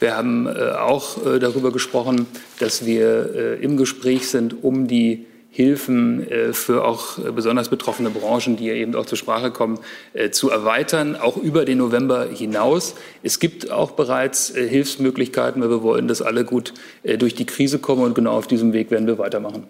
[0.00, 2.26] Wir haben auch darüber gesprochen,
[2.58, 8.74] dass wir im Gespräch sind, um die Hilfen für auch besonders betroffene Branchen, die ja
[8.74, 9.78] eben auch zur Sprache kommen,
[10.30, 12.94] zu erweitern, auch über den November hinaus.
[13.22, 16.72] Es gibt auch bereits Hilfsmöglichkeiten, weil wir wollen, dass alle gut
[17.18, 19.66] durch die Krise kommen und genau auf diesem Weg werden wir weitermachen.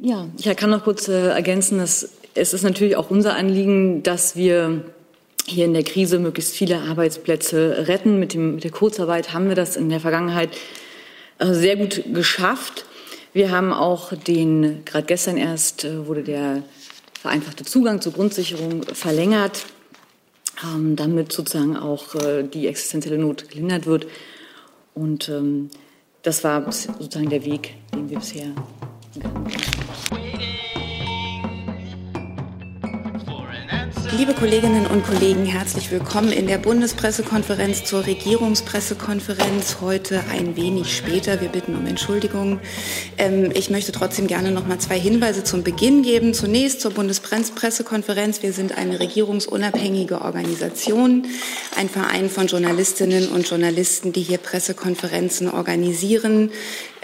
[0.00, 4.36] Ja, ich kann noch kurz äh, ergänzen, dass es ist natürlich auch unser Anliegen, dass
[4.36, 4.82] wir
[5.46, 8.18] hier in der Krise möglichst viele Arbeitsplätze retten.
[8.18, 10.50] Mit, dem, mit der Kurzarbeit haben wir das in der Vergangenheit
[11.38, 12.86] äh, sehr gut geschafft.
[13.32, 16.62] Wir haben auch den, gerade gestern erst äh, wurde der
[17.20, 19.66] vereinfachte Zugang zur Grundsicherung verlängert,
[20.62, 24.06] ähm, damit sozusagen auch äh, die existenzielle Not gelindert wird.
[24.94, 25.70] Und ähm,
[26.22, 28.52] das war sozusagen der Weg, den wir bisher
[29.14, 29.73] gegangen sind.
[34.16, 39.78] Liebe Kolleginnen und Kollegen, herzlich willkommen in der Bundespressekonferenz zur Regierungspressekonferenz.
[39.80, 41.40] Heute ein wenig später.
[41.40, 42.60] Wir bitten um Entschuldigung.
[43.18, 46.32] Ähm, ich möchte trotzdem gerne noch mal zwei Hinweise zum Beginn geben.
[46.32, 48.40] Zunächst zur Bundespressekonferenz.
[48.40, 51.26] Wir sind eine regierungsunabhängige Organisation,
[51.76, 56.52] ein Verein von Journalistinnen und Journalisten, die hier Pressekonferenzen organisieren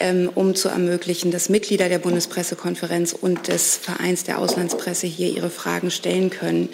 [0.01, 5.51] ähm, um zu ermöglichen, dass Mitglieder der Bundespressekonferenz und des Vereins der Auslandspresse hier ihre
[5.51, 6.70] Fragen stellen können.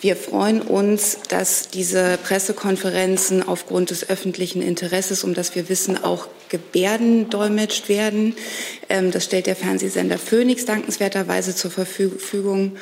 [0.00, 6.28] Wir freuen uns, dass diese Pressekonferenzen aufgrund des öffentlichen Interesses, um das wir wissen, auch
[6.48, 8.34] Gebärden dolmetscht werden.
[8.88, 12.72] Ähm, das stellt der Fernsehsender Phoenix dankenswerterweise zur Verfügung.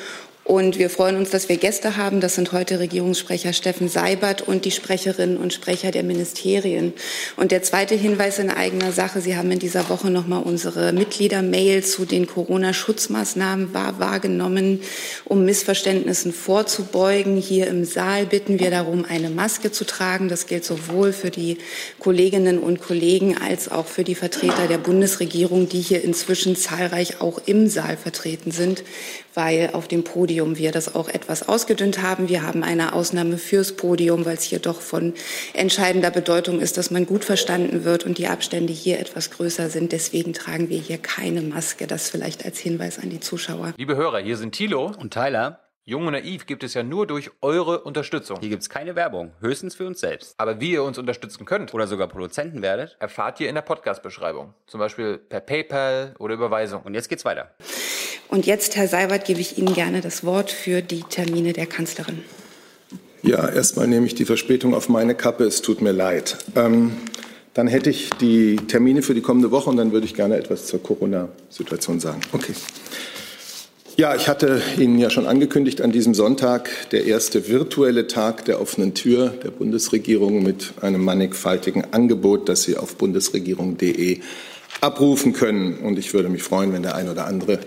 [0.49, 2.21] Und wir freuen uns, dass wir Gäste haben.
[2.21, 6.93] Das sind heute Regierungssprecher Steffen Seibert und die Sprecherinnen und Sprecher der Ministerien.
[7.35, 9.21] Und der zweite Hinweis in eigener Sache.
[9.21, 14.81] Sie haben in dieser Woche noch mal unsere Mitgliedermail zu den Corona-Schutzmaßnahmen wahrgenommen,
[15.23, 17.37] um Missverständnissen vorzubeugen.
[17.37, 20.29] Hier im Saal bitten wir darum, eine Maske zu tragen.
[20.29, 21.59] Das gilt sowohl für die
[21.99, 27.39] Kolleginnen und Kollegen als auch für die Vertreter der Bundesregierung, die hier inzwischen zahlreich auch
[27.45, 28.83] im Saal vertreten sind,
[29.39, 32.27] weil auf dem Podium wir das auch etwas ausgedünnt haben.
[32.27, 35.13] Wir haben eine Ausnahme fürs Podium, weil es hier doch von
[35.53, 39.93] entscheidender Bedeutung ist, dass man gut verstanden wird und die Abstände hier etwas größer sind.
[39.93, 41.87] Deswegen tragen wir hier keine Maske.
[41.87, 43.73] Das vielleicht als Hinweis an die Zuschauer.
[43.77, 45.68] Liebe Hörer, hier sind Thilo und Tyler.
[45.89, 48.37] Jung und Naiv gibt es ja nur durch eure Unterstützung.
[48.41, 50.35] Hier gibt es keine Werbung, höchstens für uns selbst.
[50.37, 54.53] Aber wie ihr uns unterstützen könnt oder sogar Produzenten werdet, erfahrt ihr in der Podcast-Beschreibung.
[54.67, 56.83] Zum Beispiel per PayPal oder Überweisung.
[56.83, 57.55] Und jetzt geht's weiter.
[58.27, 62.23] Und jetzt, Herr Seibert, gebe ich Ihnen gerne das Wort für die Termine der Kanzlerin.
[63.23, 65.43] Ja, erstmal nehme ich die Verspätung auf meine Kappe.
[65.45, 66.37] Es tut mir leid.
[66.55, 66.97] Ähm,
[67.55, 70.67] dann hätte ich die Termine für die kommende Woche und dann würde ich gerne etwas
[70.67, 72.21] zur Corona-Situation sagen.
[72.31, 72.53] Okay.
[73.99, 78.61] Ja, ich hatte Ihnen ja schon angekündigt, an diesem Sonntag der erste virtuelle Tag der
[78.61, 84.21] offenen Tür der Bundesregierung mit einem mannigfaltigen Angebot, das Sie auf bundesregierung.de
[84.79, 85.79] abrufen können.
[85.79, 87.59] Und ich würde mich freuen, wenn der ein oder andere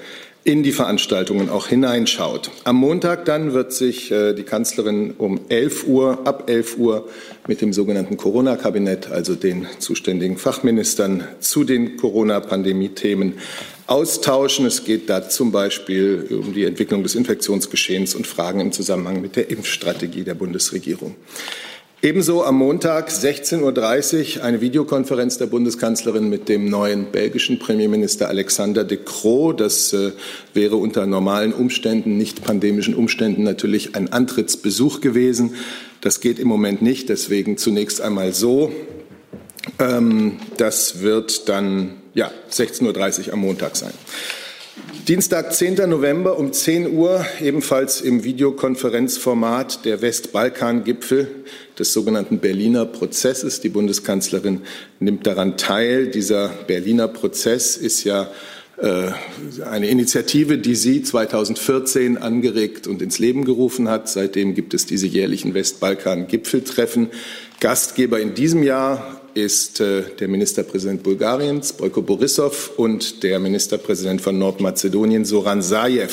[0.45, 2.51] in die Veranstaltungen auch hineinschaut.
[2.65, 7.09] Am Montag dann wird sich äh, die Kanzlerin um 11 Uhr, ab 11 Uhr
[7.47, 13.35] mit dem sogenannten Corona-Kabinett, also den zuständigen Fachministern zu den Corona-Pandemie-Themen
[13.87, 14.67] austauschen.
[14.67, 19.37] Es geht da zum Beispiel um die Entwicklung des Infektionsgeschehens und Fragen im Zusammenhang mit
[19.37, 21.15] der Impfstrategie der Bundesregierung.
[22.05, 28.83] Ebenso am Montag 16.30 Uhr eine Videokonferenz der Bundeskanzlerin mit dem neuen belgischen Premierminister Alexander
[28.83, 29.53] de Croo.
[29.53, 30.11] Das äh,
[30.53, 35.55] wäre unter normalen Umständen, nicht pandemischen Umständen natürlich ein Antrittsbesuch gewesen.
[36.01, 37.09] Das geht im Moment nicht.
[37.09, 38.73] Deswegen zunächst einmal so.
[39.79, 43.93] Ähm, das wird dann ja, 16.30 Uhr am Montag sein.
[45.09, 45.91] Dienstag, 10.
[45.91, 51.27] November um 10 Uhr, ebenfalls im Videokonferenzformat der Westbalkan-Gipfel
[51.77, 53.61] des sogenannten Berliner Prozesses.
[53.61, 54.61] Die Bundeskanzlerin
[55.01, 56.07] nimmt daran teil.
[56.07, 58.31] Dieser Berliner Prozess ist ja
[58.77, 59.09] äh,
[59.69, 64.09] eine Initiative, die sie 2014 angeregt und ins Leben gerufen hat.
[64.09, 67.09] Seitdem gibt es diese jährlichen Westbalkan-Gipfeltreffen.
[67.59, 74.39] Gastgeber in diesem Jahr ist äh, der Ministerpräsident Bulgariens, Boyko Borissow, und der Ministerpräsident von
[74.39, 76.11] Nordmazedonien, Soran Zajew.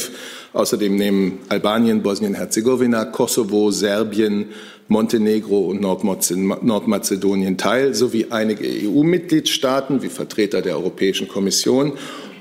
[0.54, 4.50] Außerdem nehmen Albanien, Bosnien-Herzegowina, Kosovo, Serbien,
[4.88, 11.94] Montenegro und Nordmazedonien teil, sowie einige EU-Mitgliedstaaten wie Vertreter der Europäischen Kommission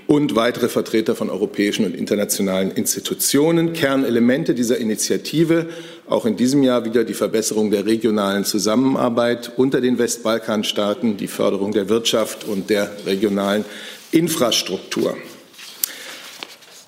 [0.08, 3.74] und weitere Vertreter von europäischen und internationalen Institutionen.
[3.74, 5.66] Kernelemente dieser Initiative,
[6.10, 11.72] auch in diesem Jahr wieder die Verbesserung der regionalen Zusammenarbeit unter den Westbalkanstaaten, die Förderung
[11.72, 13.64] der Wirtschaft und der regionalen
[14.10, 15.16] Infrastruktur.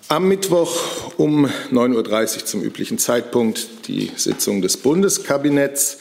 [0.08, 0.80] Am Mittwoch
[1.18, 5.98] um 9.30 Uhr zum üblichen Zeitpunkt die Sitzung des Bundeskabinetts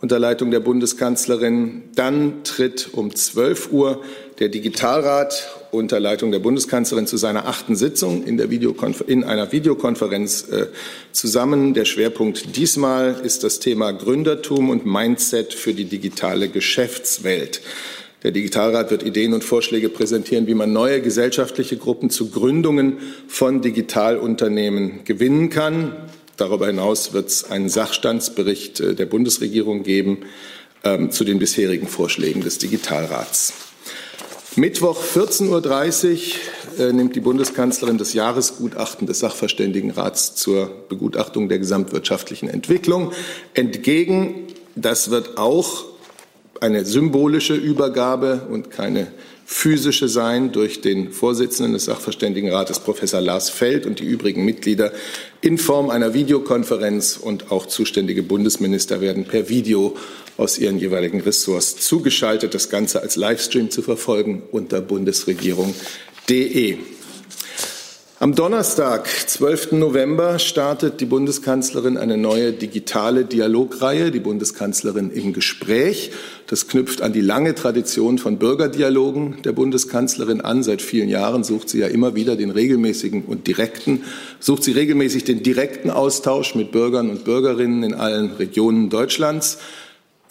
[0.00, 1.84] unter Leitung der Bundeskanzlerin.
[1.94, 4.02] Dann tritt um 12 Uhr
[4.40, 10.66] der Digitalrat unter Leitung der Bundeskanzlerin zu seiner achten Sitzung in, in einer Videokonferenz äh,
[11.12, 11.72] zusammen.
[11.72, 17.62] Der Schwerpunkt diesmal ist das Thema Gründertum und Mindset für die digitale Geschäftswelt.
[18.22, 23.62] Der Digitalrat wird Ideen und Vorschläge präsentieren, wie man neue gesellschaftliche Gruppen zu Gründungen von
[23.62, 25.96] Digitalunternehmen gewinnen kann.
[26.36, 30.18] Darüber hinaus wird es einen Sachstandsbericht äh, der Bundesregierung geben
[30.84, 33.71] ähm, zu den bisherigen Vorschlägen des Digitalrats.
[34.56, 36.34] Mittwoch 14.30
[36.78, 43.12] Uhr äh, nimmt die Bundeskanzlerin das Jahresgutachten des Sachverständigenrats zur Begutachtung der gesamtwirtschaftlichen Entwicklung
[43.54, 44.48] entgegen.
[44.74, 45.84] Das wird auch
[46.60, 49.08] eine symbolische Übergabe und keine
[49.46, 54.92] physische sein durch den Vorsitzenden des Sachverständigenrates, Professor Lars Feld, und die übrigen Mitglieder
[55.40, 59.96] in Form einer Videokonferenz und auch zuständige Bundesminister werden per Video
[60.36, 62.54] aus ihren jeweiligen Ressorts zugeschaltet.
[62.54, 66.78] Das Ganze als Livestream zu verfolgen unter bundesregierung.de.
[68.22, 69.72] Am Donnerstag, 12.
[69.72, 76.12] November, startet die Bundeskanzlerin eine neue digitale Dialogreihe, die Bundeskanzlerin im Gespräch.
[76.46, 80.62] Das knüpft an die lange Tradition von Bürgerdialogen der Bundeskanzlerin an.
[80.62, 84.04] Seit vielen Jahren sucht sie ja immer wieder den regelmäßigen und direkten,
[84.38, 89.58] sucht sie regelmäßig den direkten Austausch mit Bürgern und Bürgerinnen in allen Regionen Deutschlands.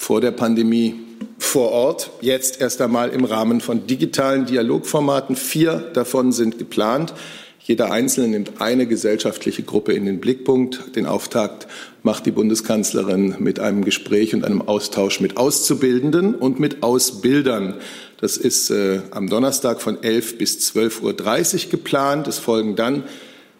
[0.01, 0.95] Vor der Pandemie
[1.37, 5.35] vor Ort, jetzt erst einmal im Rahmen von digitalen Dialogformaten.
[5.35, 7.13] Vier davon sind geplant.
[7.59, 10.95] Jeder Einzelne nimmt eine gesellschaftliche Gruppe in den Blickpunkt.
[10.95, 11.67] Den Auftakt
[12.01, 17.75] macht die Bundeskanzlerin mit einem Gespräch und einem Austausch mit Auszubildenden und mit Ausbildern.
[18.19, 22.27] Das ist äh, am Donnerstag von 11 bis 12.30 Uhr geplant.
[22.27, 23.03] Es folgen dann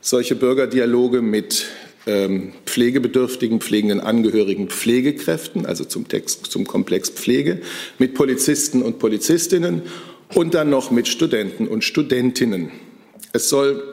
[0.02, 1.68] solche Bürgerdialoge mit
[2.06, 7.62] pflegebedürftigen, pflegenden Angehörigen, Pflegekräften, also zum, Text, zum Komplex Pflege,
[8.00, 9.83] mit Polizisten und Polizistinnen
[10.33, 12.71] und dann noch mit Studenten und Studentinnen.
[13.33, 13.83] Es soll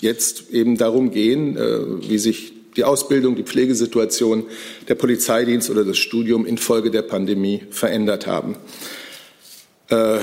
[0.00, 4.44] jetzt eben darum gehen, äh, wie sich die Ausbildung, die Pflegesituation,
[4.88, 8.56] der Polizeidienst oder das Studium infolge der Pandemie verändert haben.
[9.88, 10.20] Äh,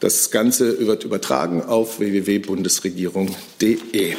[0.00, 4.14] das Ganze wird übertragen auf www.bundesregierung.de.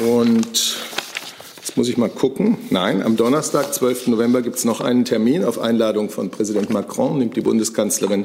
[0.00, 0.78] Und
[1.58, 2.56] jetzt muss ich mal gucken.
[2.70, 4.06] Nein, am Donnerstag, 12.
[4.06, 5.44] November, gibt es noch einen Termin.
[5.44, 8.24] Auf Einladung von Präsident Macron nimmt die Bundeskanzlerin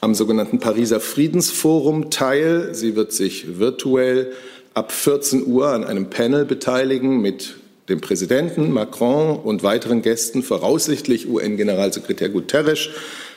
[0.00, 2.74] am sogenannten Pariser Friedensforum teil.
[2.74, 4.32] Sie wird sich virtuell
[4.74, 7.54] ab 14 Uhr an einem Panel beteiligen mit
[7.88, 12.88] dem Präsidenten Macron und weiteren Gästen, voraussichtlich UN-Generalsekretär Guterres,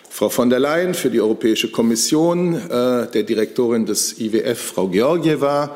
[0.10, 5.76] Frau von der Leyen für die Europäische Kommission, äh, der Direktorin des IWF, Frau Georgieva,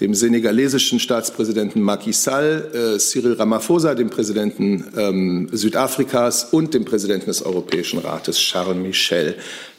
[0.00, 7.26] dem senegalesischen Staatspräsidenten Macky Sall, äh, Cyril Ramaphosa, dem Präsidenten ähm, Südafrikas und dem Präsidenten
[7.26, 9.36] des Europäischen Rates, Charles Michel.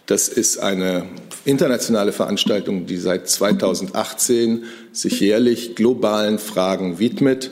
[0.07, 1.05] Das ist eine
[1.45, 7.51] internationale Veranstaltung, die seit 2018 sich jährlich globalen Fragen widmet.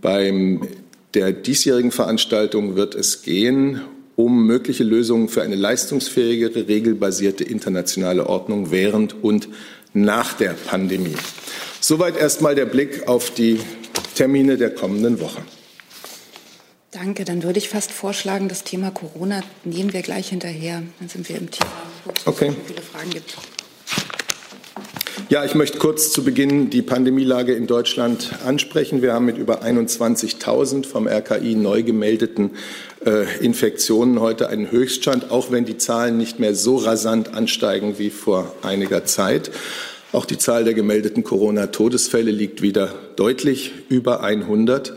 [0.00, 0.60] Bei
[1.14, 3.80] der diesjährigen Veranstaltung wird es gehen
[4.18, 9.48] um mögliche Lösungen für eine leistungsfähigere, regelbasierte internationale Ordnung während und
[9.92, 11.14] nach der Pandemie.
[11.80, 13.60] Soweit erstmal der Blick auf die
[14.14, 15.42] Termine der kommenden Woche.
[16.90, 17.24] Danke.
[17.24, 20.82] Dann würde ich fast vorschlagen, das Thema Corona nehmen wir gleich hinterher.
[20.98, 21.70] Dann sind wir im Thema,
[22.04, 22.52] wo es okay.
[22.66, 23.36] viele Fragen gibt.
[25.30, 29.02] Ja, ich möchte kurz zu Beginn die Pandemielage in Deutschland ansprechen.
[29.02, 32.52] Wir haben mit über 21.000 vom RKI neu gemeldeten
[33.04, 38.08] äh, Infektionen heute einen Höchststand, auch wenn die Zahlen nicht mehr so rasant ansteigen wie
[38.08, 39.50] vor einiger Zeit.
[40.10, 44.94] Auch die Zahl der gemeldeten Corona-Todesfälle liegt wieder deutlich über 100.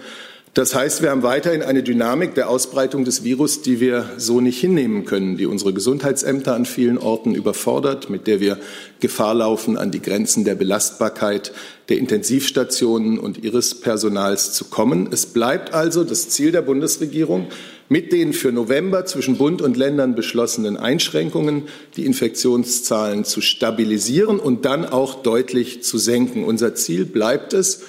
[0.53, 4.60] Das heißt, wir haben weiterhin eine Dynamik der Ausbreitung des Virus, die wir so nicht
[4.60, 8.58] hinnehmen können, die unsere Gesundheitsämter an vielen Orten überfordert, mit der wir
[9.00, 11.53] Gefahr laufen, an die Grenzen der Belastbarkeit
[11.88, 15.08] der Intensivstationen und ihres Personals zu kommen.
[15.12, 17.48] Es bleibt also das Ziel der Bundesregierung,
[17.91, 21.63] mit den für November zwischen Bund und Ländern beschlossenen Einschränkungen
[21.98, 26.45] die Infektionszahlen zu stabilisieren und dann auch deutlich zu senken.
[26.45, 27.81] Unser Ziel bleibt es,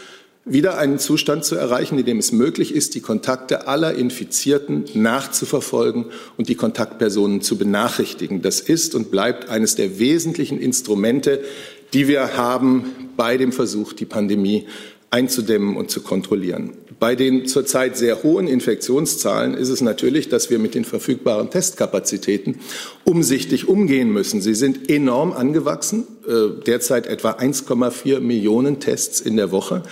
[0.44, 6.06] wieder einen Zustand zu erreichen, in dem es möglich ist, die Kontakte aller Infizierten nachzuverfolgen
[6.36, 8.42] und die Kontaktpersonen zu benachrichtigen.
[8.42, 11.44] Das ist und bleibt eines der wesentlichen Instrumente,
[11.92, 14.66] die wir haben bei dem Versuch, die Pandemie
[15.12, 16.72] einzudämmen und zu kontrollieren.
[16.98, 22.60] Bei den zurzeit sehr hohen Infektionszahlen ist es natürlich, dass wir mit den verfügbaren Testkapazitäten
[23.04, 24.40] umsichtig umgehen müssen.
[24.40, 29.82] Sie sind enorm angewachsen, äh, derzeit etwa 1,4 Millionen Tests in der Woche.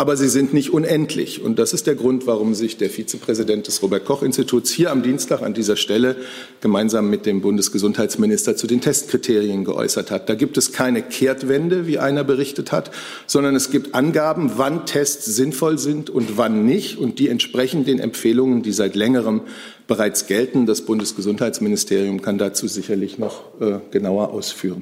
[0.00, 1.42] Aber sie sind nicht unendlich.
[1.42, 5.52] Und das ist der Grund, warum sich der Vizepräsident des Robert-Koch-Instituts hier am Dienstag an
[5.52, 6.16] dieser Stelle
[6.62, 10.30] gemeinsam mit dem Bundesgesundheitsminister zu den Testkriterien geäußert hat.
[10.30, 12.90] Da gibt es keine Kehrtwende, wie einer berichtet hat,
[13.26, 16.96] sondern es gibt Angaben, wann Tests sinnvoll sind und wann nicht.
[16.96, 19.42] Und die entsprechen den Empfehlungen, die seit längerem
[19.86, 20.64] bereits gelten.
[20.64, 24.80] Das Bundesgesundheitsministerium kann dazu sicherlich noch äh, genauer ausführen.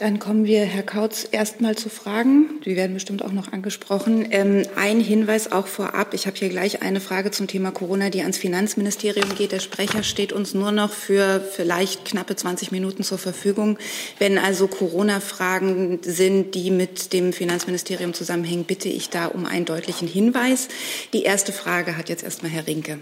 [0.00, 2.62] Dann kommen wir, Herr Kautz, erstmal zu Fragen.
[2.64, 4.26] Die werden bestimmt auch noch angesprochen.
[4.30, 6.14] Ähm, ein Hinweis auch vorab.
[6.14, 9.52] Ich habe hier gleich eine Frage zum Thema Corona, die ans Finanzministerium geht.
[9.52, 13.76] Der Sprecher steht uns nur noch für vielleicht knappe 20 Minuten zur Verfügung.
[14.18, 20.08] Wenn also Corona-Fragen sind, die mit dem Finanzministerium zusammenhängen, bitte ich da um einen deutlichen
[20.08, 20.68] Hinweis.
[21.12, 23.00] Die erste Frage hat jetzt erstmal Herr Rinke.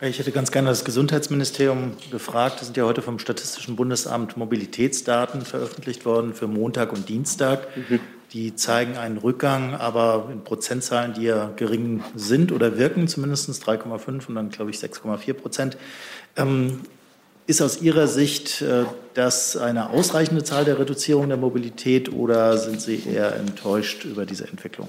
[0.00, 2.60] Ich hätte ganz gerne das Gesundheitsministerium gefragt.
[2.60, 7.66] Es sind ja heute vom Statistischen Bundesamt Mobilitätsdaten veröffentlicht worden für Montag und Dienstag.
[7.76, 7.98] Mhm.
[8.32, 14.28] Die zeigen einen Rückgang, aber in Prozentzahlen, die ja gering sind oder wirken, zumindest 3,5
[14.28, 15.76] und dann, glaube ich, 6,4 Prozent.
[16.36, 16.82] Ähm,
[17.48, 22.80] ist aus Ihrer Sicht äh, das eine ausreichende Zahl der Reduzierung der Mobilität oder sind
[22.80, 24.88] Sie eher enttäuscht über diese Entwicklung?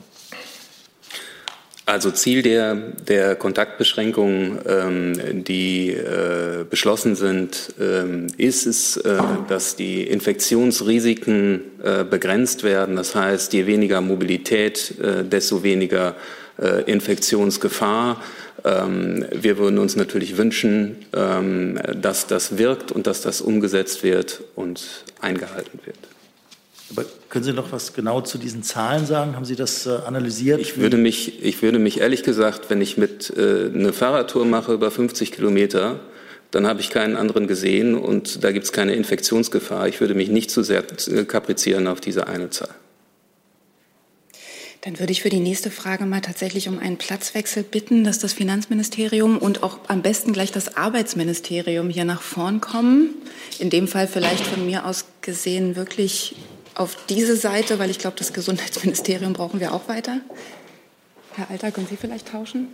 [1.89, 9.17] Also Ziel der, der Kontaktbeschränkungen, ähm, die äh, beschlossen sind, ähm, ist es, äh,
[9.47, 12.95] dass die Infektionsrisiken äh, begrenzt werden.
[12.95, 16.15] Das heißt, je weniger Mobilität, äh, desto weniger
[16.61, 18.21] äh, Infektionsgefahr.
[18.63, 24.43] Ähm, wir würden uns natürlich wünschen, ähm, dass das wirkt und dass das umgesetzt wird
[24.53, 26.08] und eingehalten wird.
[26.91, 29.35] Aber können Sie noch was genau zu diesen Zahlen sagen?
[29.35, 30.59] Haben Sie das äh, analysiert?
[30.59, 34.73] Ich würde, mich, ich würde mich ehrlich gesagt, wenn ich mit äh, eine Fahrradtour mache
[34.73, 35.99] über 50 Kilometer,
[36.51, 39.87] dann habe ich keinen anderen gesehen und da gibt es keine Infektionsgefahr.
[39.87, 42.73] Ich würde mich nicht zu sehr äh, kaprizieren auf diese eine Zahl.
[44.81, 48.31] Dann würde ich für die nächste Frage mal tatsächlich um einen Platzwechsel bitten, dass das
[48.31, 53.09] Finanzministerium und auch am besten gleich das Arbeitsministerium hier nach vorn kommen.
[53.59, 56.35] In dem Fall vielleicht von mir aus gesehen wirklich
[56.79, 60.21] auf diese Seite, weil ich glaube, das Gesundheitsministerium brauchen wir auch weiter.
[61.35, 62.69] Herr Alter, können Sie vielleicht tauschen?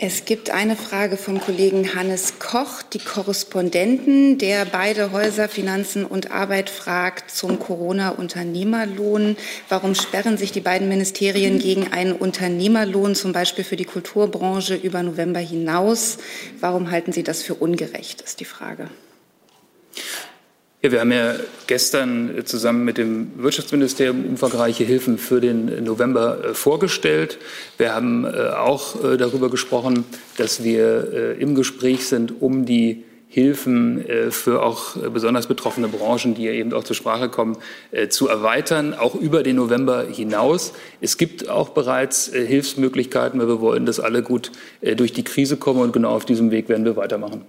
[0.00, 6.30] Es gibt eine Frage vom Kollegen Hannes Koch, die Korrespondenten, der beide Häuser Finanzen und
[6.30, 9.36] Arbeit fragt zum Corona-Unternehmerlohn.
[9.68, 15.02] Warum sperren sich die beiden Ministerien gegen einen Unternehmerlohn, zum Beispiel für die Kulturbranche über
[15.02, 16.18] November hinaus?
[16.60, 18.90] Warum halten Sie das für ungerecht, ist die Frage.
[20.80, 21.34] Ja, wir haben ja
[21.66, 27.38] gestern zusammen mit dem Wirtschaftsministerium umfangreiche Hilfen für den November äh, vorgestellt.
[27.78, 30.04] Wir haben äh, auch äh, darüber gesprochen,
[30.36, 36.52] dass wir im Gespräch sind, um die Hilfen für auch besonders betroffene Branchen, die ja
[36.52, 37.58] eben auch zur Sprache kommen,
[38.08, 40.72] zu erweitern, auch über den November hinaus.
[41.02, 45.80] Es gibt auch bereits Hilfsmöglichkeiten, weil wir wollen, dass alle gut durch die Krise kommen
[45.80, 47.44] und genau auf diesem Weg werden wir weitermachen.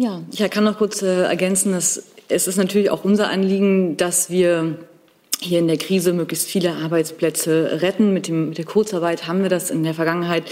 [0.00, 4.30] Ja, ich kann noch kurz äh, ergänzen, dass es ist natürlich auch unser Anliegen, dass
[4.30, 4.78] wir
[5.40, 8.12] hier in der Krise möglichst viele Arbeitsplätze retten.
[8.12, 10.44] Mit, dem, mit der Kurzarbeit haben wir das in der Vergangenheit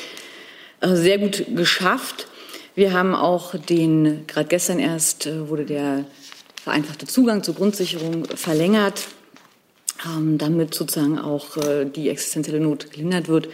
[0.81, 2.27] äh, sehr gut geschafft.
[2.75, 6.07] Wir haben auch den, gerade gestern erst äh, wurde der
[6.61, 9.07] vereinfachte Zugang zur Grundsicherung verlängert,
[10.05, 13.49] ähm, damit sozusagen auch äh, die existenzielle Not gelindert wird.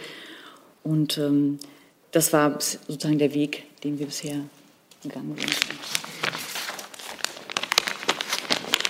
[0.81, 1.59] Und ähm,
[2.09, 4.37] das war sozusagen der Weg, den wir bisher
[5.03, 5.53] gegangen sind.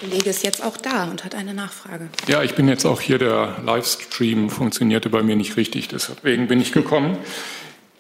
[0.01, 2.09] Der Kollege ist jetzt auch da und hat eine Nachfrage.
[2.27, 3.17] Ja, ich bin jetzt auch hier.
[3.17, 7.17] Der Livestream funktionierte bei mir nicht richtig, deswegen bin ich gekommen.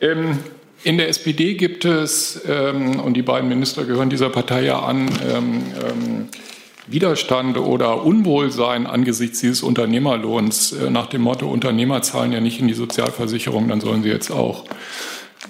[0.01, 0.39] ähm,
[0.85, 5.09] in der SPD gibt es, ähm, und die beiden Minister gehören dieser Partei ja an,
[5.33, 6.27] ähm, ähm
[6.85, 12.67] Widerstand oder Unwohlsein angesichts dieses Unternehmerlohns äh, nach dem Motto, Unternehmer zahlen ja nicht in
[12.67, 14.65] die Sozialversicherung, dann sollen sie jetzt auch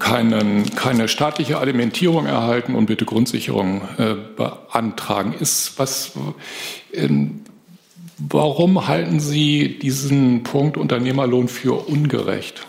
[0.03, 5.33] keinen, keine staatliche Alimentierung erhalten und bitte Grundsicherung äh, beantragen.
[5.39, 6.11] Ist was,
[6.91, 7.07] äh,
[8.17, 12.67] warum halten Sie diesen Punkt Unternehmerlohn für ungerecht?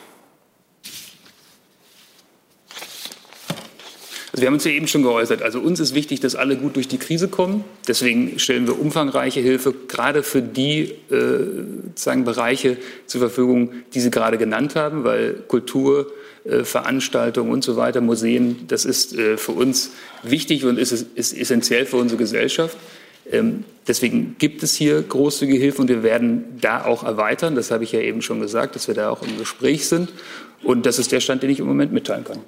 [4.34, 5.42] Also wir haben uns ja eben schon geäußert.
[5.42, 7.62] Also uns ist wichtig, dass alle gut durch die Krise kommen.
[7.86, 12.76] Deswegen stellen wir umfangreiche Hilfe gerade für die äh, Bereiche
[13.06, 16.10] zur Verfügung, die Sie gerade genannt haben, weil Kultur,
[16.42, 19.92] äh, Veranstaltungen und so weiter, Museen, das ist äh, für uns
[20.24, 22.76] wichtig und ist, ist essentiell für unsere Gesellschaft.
[23.30, 27.54] Ähm, deswegen gibt es hier großzügige Hilfe und wir werden da auch erweitern.
[27.54, 30.12] Das habe ich ja eben schon gesagt, dass wir da auch im Gespräch sind.
[30.64, 32.40] Und das ist der Stand, den ich im Moment mitteilen kann.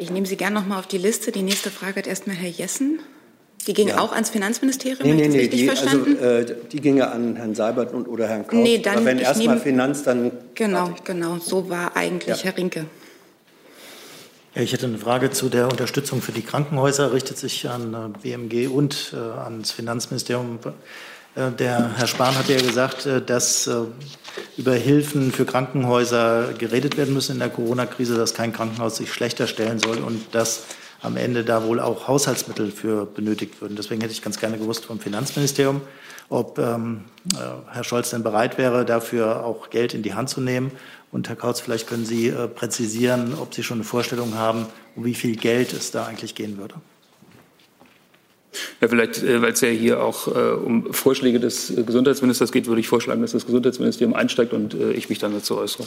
[0.00, 1.32] Ich nehme Sie gerne noch mal auf die Liste.
[1.32, 3.00] Die nächste Frage hat erstmal Herr Jessen.
[3.66, 3.98] Die ging ja.
[3.98, 5.02] auch ans Finanzministerium?
[5.02, 8.62] Nee, nee, nee, die, also, äh, die ginge an Herrn Seibert und oder Herrn Kautz.
[8.62, 10.30] Nee, dann, Aber wenn erstmal Finanz, dann...
[10.54, 12.44] Genau, genau, so war eigentlich ja.
[12.44, 12.86] Herr Rinke.
[14.54, 18.18] Ja, ich hätte eine Frage zu der Unterstützung für die Krankenhäuser, richtet sich an äh,
[18.22, 20.60] BMG und äh, ans Finanzministerium.
[21.34, 23.82] Äh, der Herr Spahn hat ja gesagt, äh, dass äh,
[24.56, 29.46] über Hilfen für Krankenhäuser geredet werden müssen in der Corona-Krise, dass kein Krankenhaus sich schlechter
[29.46, 30.64] stellen soll und dass
[31.00, 33.76] am Ende da wohl auch Haushaltsmittel für benötigt würden.
[33.76, 35.80] Deswegen hätte ich ganz gerne gewusst vom Finanzministerium,
[36.28, 37.04] ob ähm,
[37.70, 40.72] Herr Scholz denn bereit wäre, dafür auch Geld in die Hand zu nehmen.
[41.10, 45.04] Und Herr Kautz, vielleicht können Sie äh, präzisieren, ob Sie schon eine Vorstellung haben, um
[45.04, 46.74] wie viel Geld es da eigentlich gehen würde.
[48.80, 52.66] Ja, vielleicht, äh, weil es ja hier auch äh, um Vorschläge des äh, Gesundheitsministers geht,
[52.66, 55.84] würde ich vorschlagen, dass das Gesundheitsministerium einsteigt und ich mich dann dazu äußere.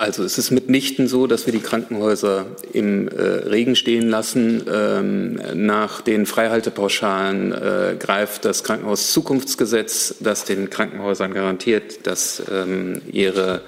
[0.00, 4.62] Also es ist mitnichten so, dass wir die Krankenhäuser im äh, Regen stehen lassen.
[4.72, 13.60] Ähm, nach den Freihaltepauschalen äh, greift das Krankenhauszukunftsgesetz, das den Krankenhäusern garantiert, dass ähm, ihre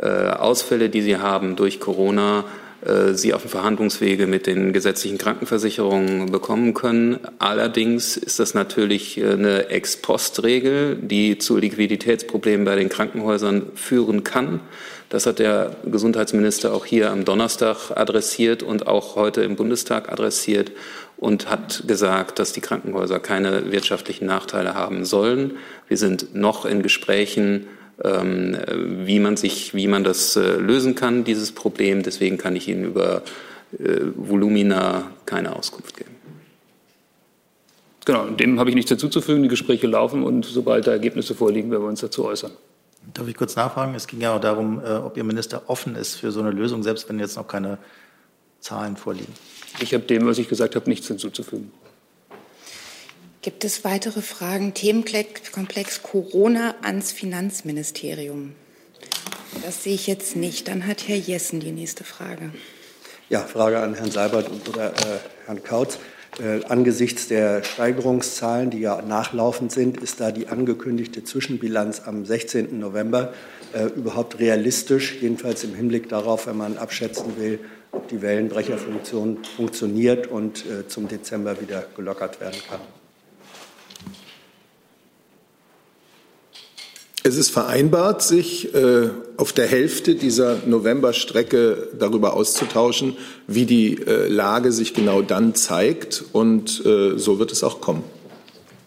[0.00, 2.46] äh, Ausfälle, die sie haben durch Corona,
[3.14, 7.18] sie auf dem Verhandlungswege mit den gesetzlichen Krankenversicherungen bekommen können.
[7.38, 14.60] Allerdings ist das natürlich äh, eine Ex-Post-Regel, die zu Liquiditätsproblemen bei den Krankenhäusern führen kann.
[15.08, 20.72] Das hat der Gesundheitsminister auch hier am Donnerstag adressiert und auch heute im Bundestag adressiert
[21.16, 25.52] und hat gesagt, dass die Krankenhäuser keine wirtschaftlichen Nachteile haben sollen.
[25.88, 27.66] Wir sind noch in Gesprächen
[27.98, 32.02] wie man sich, wie man das äh, lösen kann, dieses Problem.
[32.02, 33.22] Deswegen kann ich Ihnen über
[33.78, 36.10] äh, Volumina keine Auskunft geben.
[38.04, 39.42] Genau, dem habe ich nichts hinzuzufügen.
[39.42, 42.52] Die Gespräche laufen und sobald da Ergebnisse vorliegen, werden wir uns dazu äußern.
[43.14, 43.94] Darf ich kurz nachfragen?
[43.94, 46.82] Es ging ja auch darum, äh, ob Ihr Minister offen ist für so eine Lösung,
[46.82, 47.78] selbst wenn jetzt noch keine
[48.60, 49.32] Zahlen vorliegen.
[49.80, 51.72] Ich habe dem, was ich gesagt habe, nichts hinzuzufügen.
[53.46, 54.74] Gibt es weitere Fragen?
[54.74, 58.56] Themenkomplex Corona ans Finanzministerium.
[59.62, 60.66] Das sehe ich jetzt nicht.
[60.66, 62.50] Dann hat Herr Jessen die nächste Frage.
[63.28, 66.00] Ja, Frage an Herrn Seibert oder äh, Herrn Kautz.
[66.40, 72.76] Äh, angesichts der Steigerungszahlen, die ja nachlaufend sind, ist da die angekündigte Zwischenbilanz am 16.
[72.80, 73.32] November
[73.72, 77.60] äh, überhaupt realistisch, jedenfalls im Hinblick darauf, wenn man abschätzen will,
[77.92, 82.80] ob die Wellenbrecherfunktion funktioniert und äh, zum Dezember wieder gelockert werden kann?
[87.36, 93.14] Es ist vereinbart, sich äh, auf der Hälfte dieser Novemberstrecke darüber auszutauschen,
[93.46, 96.24] wie die äh, Lage sich genau dann zeigt.
[96.32, 98.04] Und äh, so wird es auch kommen.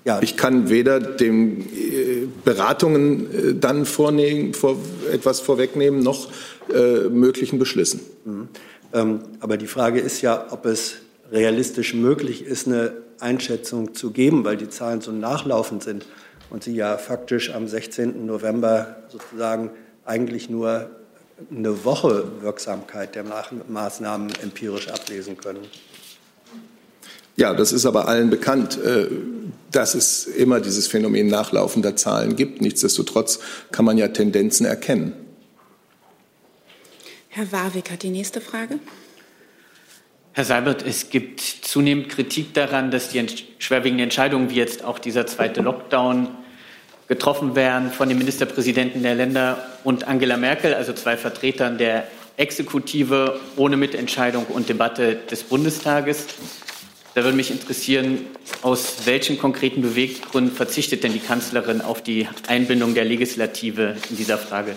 [0.04, 0.20] Ja.
[0.24, 4.78] Ich kann weder dem äh, Beratungen äh, dann vornehmen, vor,
[5.14, 6.30] etwas vorwegnehmen, noch
[6.74, 8.00] äh, möglichen Beschlüssen.
[8.26, 8.48] Mhm.
[8.94, 10.96] Ähm, aber die Frage ist ja, ob es
[11.32, 16.08] realistisch möglich ist, eine Einschätzung zu geben, weil die Zahlen so nachlaufend sind
[16.50, 18.26] und Sie ja faktisch am 16.
[18.26, 19.72] November sozusagen
[20.06, 20.90] eigentlich nur
[21.50, 23.24] eine Woche Wirksamkeit der
[23.68, 25.66] Maßnahmen empirisch ablesen können.
[27.38, 29.08] Ja, das ist aber allen bekannt, äh,
[29.72, 32.60] dass es immer dieses Phänomen nachlaufender Zahlen gibt.
[32.60, 33.40] Nichtsdestotrotz
[33.72, 35.14] kann man ja Tendenzen erkennen.
[37.30, 38.80] Herr Warwick hat die nächste Frage.
[40.34, 43.26] Herr Seibert, es gibt zunehmend Kritik daran, dass die
[43.58, 46.28] schwerwiegenden Entscheidungen wie jetzt auch dieser zweite Lockdown
[47.10, 53.39] getroffen werden von den Ministerpräsidenten der Länder und Angela Merkel, also zwei Vertretern der Exekutive
[53.58, 56.28] ohne Mitentscheidung und Debatte des Bundestages.
[57.15, 58.19] Da würde mich interessieren,
[58.62, 64.38] aus welchen konkreten Beweggründen verzichtet denn die Kanzlerin auf die Einbindung der Legislative in dieser
[64.38, 64.76] Frage?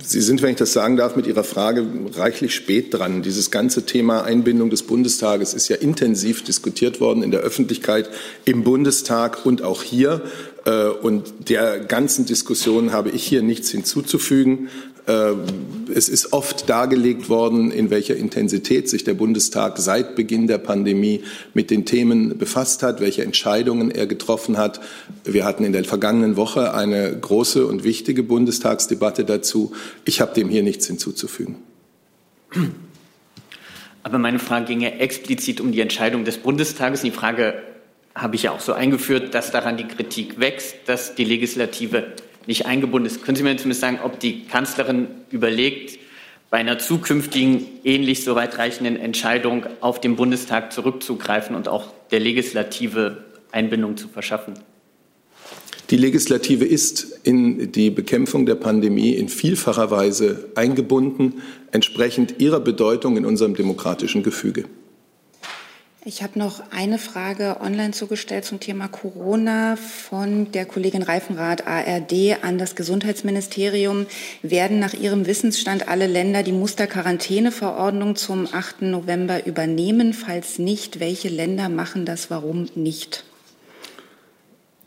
[0.00, 1.84] Sie sind, wenn ich das sagen darf, mit Ihrer Frage
[2.14, 3.22] reichlich spät dran.
[3.22, 8.08] Dieses ganze Thema Einbindung des Bundestages ist ja intensiv diskutiert worden in der Öffentlichkeit,
[8.44, 10.22] im Bundestag und auch hier.
[10.64, 14.68] Äh, und der ganzen Diskussion habe ich hier nichts hinzuzufügen.
[15.06, 15.32] Äh,
[15.94, 21.22] es ist oft dargelegt worden, in welcher Intensität sich der Bundestag seit Beginn der Pandemie
[21.52, 24.80] mit den Themen befasst hat, welche Entscheidungen er getroffen hat.
[25.24, 29.72] Wir hatten in der vergangenen Woche eine große und wichtige Bundestagsdebatte dazu.
[30.06, 31.56] Ich habe dem hier nichts hinzuzufügen.
[34.02, 37.02] Aber meine Frage ging ja explizit um die Entscheidung des Bundestages.
[37.02, 37.54] Die Frage
[38.14, 42.12] habe ich ja auch so eingeführt, dass daran die Kritik wächst, dass die Legislative
[42.46, 43.24] nicht eingebunden ist.
[43.24, 45.98] Können Sie mir zumindest sagen, ob die Kanzlerin überlegt,
[46.50, 53.24] bei einer zukünftigen ähnlich so weitreichenden Entscheidung auf den Bundestag zurückzugreifen und auch der Legislative
[53.50, 54.54] Einbindung zu verschaffen?
[55.90, 63.16] Die Legislative ist in die Bekämpfung der Pandemie in vielfacher Weise eingebunden, entsprechend ihrer Bedeutung
[63.16, 64.64] in unserem demokratischen Gefüge.
[66.06, 72.42] Ich habe noch eine Frage online zugestellt zum Thema Corona von der Kollegin Reifenrath ARD
[72.42, 74.04] an das Gesundheitsministerium.
[74.42, 78.82] Werden nach Ihrem Wissensstand alle Länder die Musterquarantäneverordnung zum 8.
[78.82, 80.12] November übernehmen?
[80.12, 82.30] Falls nicht, welche Länder machen das?
[82.30, 83.24] Warum nicht?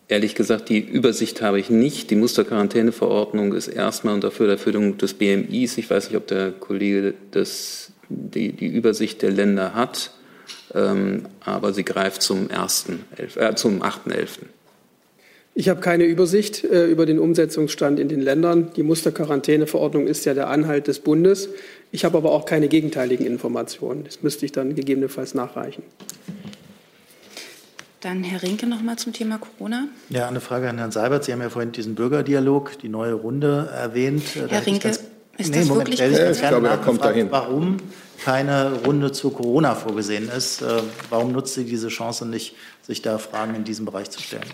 [0.08, 2.12] Ehrlich gesagt, die Übersicht habe ich nicht.
[2.12, 5.80] Die Musterquarantäneverordnung ist erstmal unter Federführung des BMIs.
[5.80, 10.12] Ich weiß nicht, ob der Kollege das, die, die Übersicht der Länder hat,
[10.78, 12.86] ähm, aber sie greift zum, 1.,
[13.18, 14.30] äh, zum 8.11.
[15.60, 18.72] Ich habe keine Übersicht äh, über den Umsetzungsstand in den Ländern.
[18.76, 21.50] Die Musterquarantäneverordnung ist ja der Anhalt des Bundes.
[21.92, 24.04] Ich habe aber auch keine gegenteiligen Informationen.
[24.04, 25.82] Das müsste ich dann gegebenenfalls nachreichen.
[28.02, 29.88] Dann Herr Rinke noch mal zum Thema Corona.
[30.10, 31.24] Ja, eine Frage an Herrn Seibert.
[31.24, 34.22] Sie haben ja vorhin diesen Bürgerdialog, die neue Runde erwähnt.
[34.36, 35.04] Herr Rinke, ganz,
[35.40, 37.32] ist nee, das Moment, wirklich ich, ich glaube, er kommt dahin.
[37.32, 37.78] Warum
[38.24, 40.62] keine Runde zu Corona vorgesehen ist?
[40.62, 44.46] Äh, warum nutzt sie diese Chance nicht, sich da Fragen in diesem Bereich zu stellen?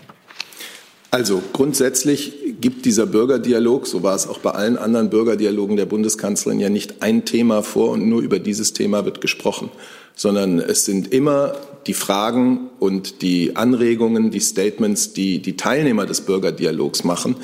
[1.14, 6.58] Also grundsätzlich gibt dieser Bürgerdialog, so war es auch bei allen anderen Bürgerdialogen der Bundeskanzlerin,
[6.58, 9.70] ja nicht ein Thema vor und nur über dieses Thema wird gesprochen,
[10.16, 11.54] sondern es sind immer
[11.86, 17.36] die Fragen und die Anregungen, die Statements, die die Teilnehmer des Bürgerdialogs machen,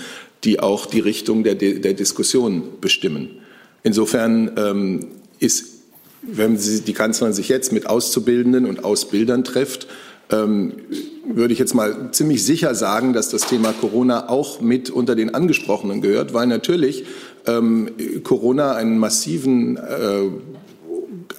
[0.43, 3.31] die auch die Richtung der, der Diskussion bestimmen.
[3.85, 5.07] Insofern ähm,
[5.39, 5.70] ist,
[6.33, 9.87] wenn Sie, die Kanzlerin sich jetzt mit Auszubildenden und Ausbildern trifft,
[10.31, 10.73] ähm,
[11.27, 15.35] würde ich jetzt mal ziemlich sicher sagen, dass das Thema Corona auch mit unter den
[15.35, 17.05] Angesprochenen gehört, weil natürlich
[17.47, 17.91] ähm,
[18.23, 20.29] Corona einen massiven äh,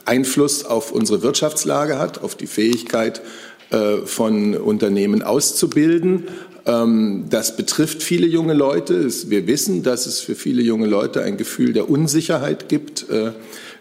[0.06, 3.22] Einfluss auf unsere Wirtschaftslage hat, auf die Fähigkeit
[3.70, 6.26] äh, von Unternehmen auszubilden.
[6.66, 9.08] Ähm, das betrifft viele junge Leute.
[9.30, 13.10] Wir wissen, dass es für viele junge Leute ein Gefühl der Unsicherheit gibt.
[13.10, 13.32] Äh,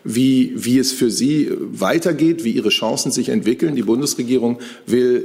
[0.05, 3.77] wie, wie es für sie weitergeht, wie ihre Chancen sich entwickeln.
[3.77, 5.25] Die Bundesregierung will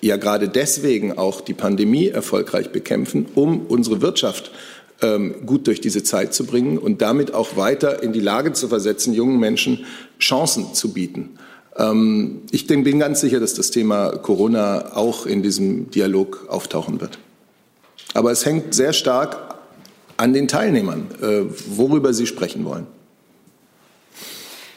[0.00, 4.50] ja gerade deswegen auch die Pandemie erfolgreich bekämpfen, um unsere Wirtschaft
[5.02, 8.68] ähm, gut durch diese Zeit zu bringen und damit auch weiter in die Lage zu
[8.68, 9.84] versetzen, jungen Menschen
[10.18, 11.30] Chancen zu bieten.
[11.76, 17.18] Ähm, ich bin ganz sicher, dass das Thema Corona auch in diesem Dialog auftauchen wird.
[18.12, 19.56] Aber es hängt sehr stark
[20.16, 21.42] an den Teilnehmern, äh,
[21.76, 22.86] worüber sie sprechen wollen.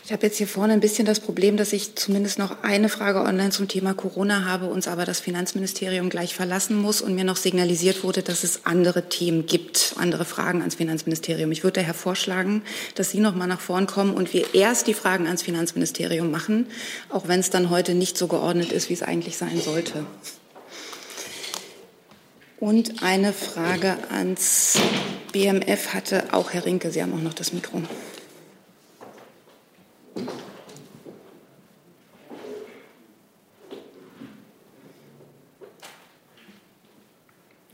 [0.08, 3.20] Ich habe jetzt hier vorne ein bisschen das Problem, dass ich zumindest noch eine Frage
[3.24, 7.36] online zum Thema Corona habe, uns aber das Finanzministerium gleich verlassen muss und mir noch
[7.36, 11.52] signalisiert wurde, dass es andere Themen gibt, andere Fragen ans Finanzministerium.
[11.52, 12.62] Ich würde daher vorschlagen,
[12.96, 16.68] dass Sie noch mal nach vorn kommen und wir erst die Fragen ans Finanzministerium machen,
[17.10, 20.06] auch wenn es dann heute nicht so geordnet ist, wie es eigentlich sein sollte.
[22.62, 24.80] Und eine Frage ans
[25.34, 26.92] BMF hatte auch Herr Rinke.
[26.92, 27.82] Sie haben auch noch das Mikro.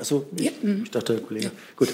[0.04, 1.52] Achso, ich, ich dachte, Herr Kollege.
[1.78, 1.88] Gut.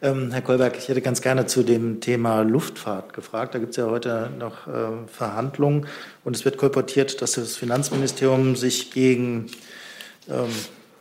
[0.00, 3.54] Ähm, Herr Kolberg, ich hätte ganz gerne zu dem Thema Luftfahrt gefragt.
[3.54, 5.86] Da gibt es ja heute noch äh, Verhandlungen
[6.24, 9.50] und es wird kolportiert, dass das Finanzministerium sich gegen
[10.30, 10.48] ähm,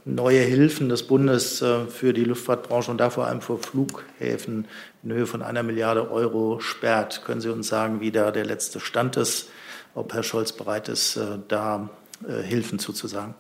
[0.04, 4.66] neue Hilfen des Bundes äh, für die Luftfahrtbranche und da vor allem vor Flughäfen
[5.04, 7.24] in Höhe von einer Milliarde Euro sperrt.
[7.26, 9.50] Können Sie uns sagen, wie da der letzte Stand ist,
[9.96, 11.90] ob Herr Scholz bereit ist, äh, da
[12.28, 13.34] äh, Hilfen zuzusagen?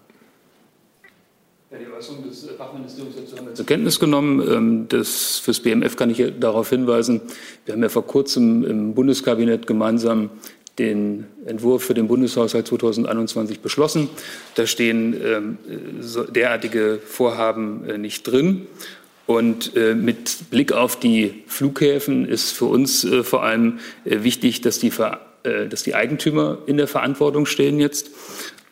[1.71, 4.41] Ja, die Äußerung des Fachministeriums haben wir zur Kenntnis genommen.
[4.41, 7.21] Ähm, das, fürs BMF kann ich darauf hinweisen,
[7.65, 10.31] wir haben ja vor kurzem im Bundeskabinett gemeinsam
[10.79, 14.09] den Entwurf für den Bundeshaushalt 2021 beschlossen.
[14.55, 15.57] Da stehen ähm,
[16.33, 18.65] derartige Vorhaben äh, nicht drin.
[19.29, 24.79] Und äh, mit Blick auf die Flughäfen ist für uns äh, vor allem wichtig, dass
[24.79, 24.91] die,
[25.43, 28.09] dass die Eigentümer in der Verantwortung stehen jetzt.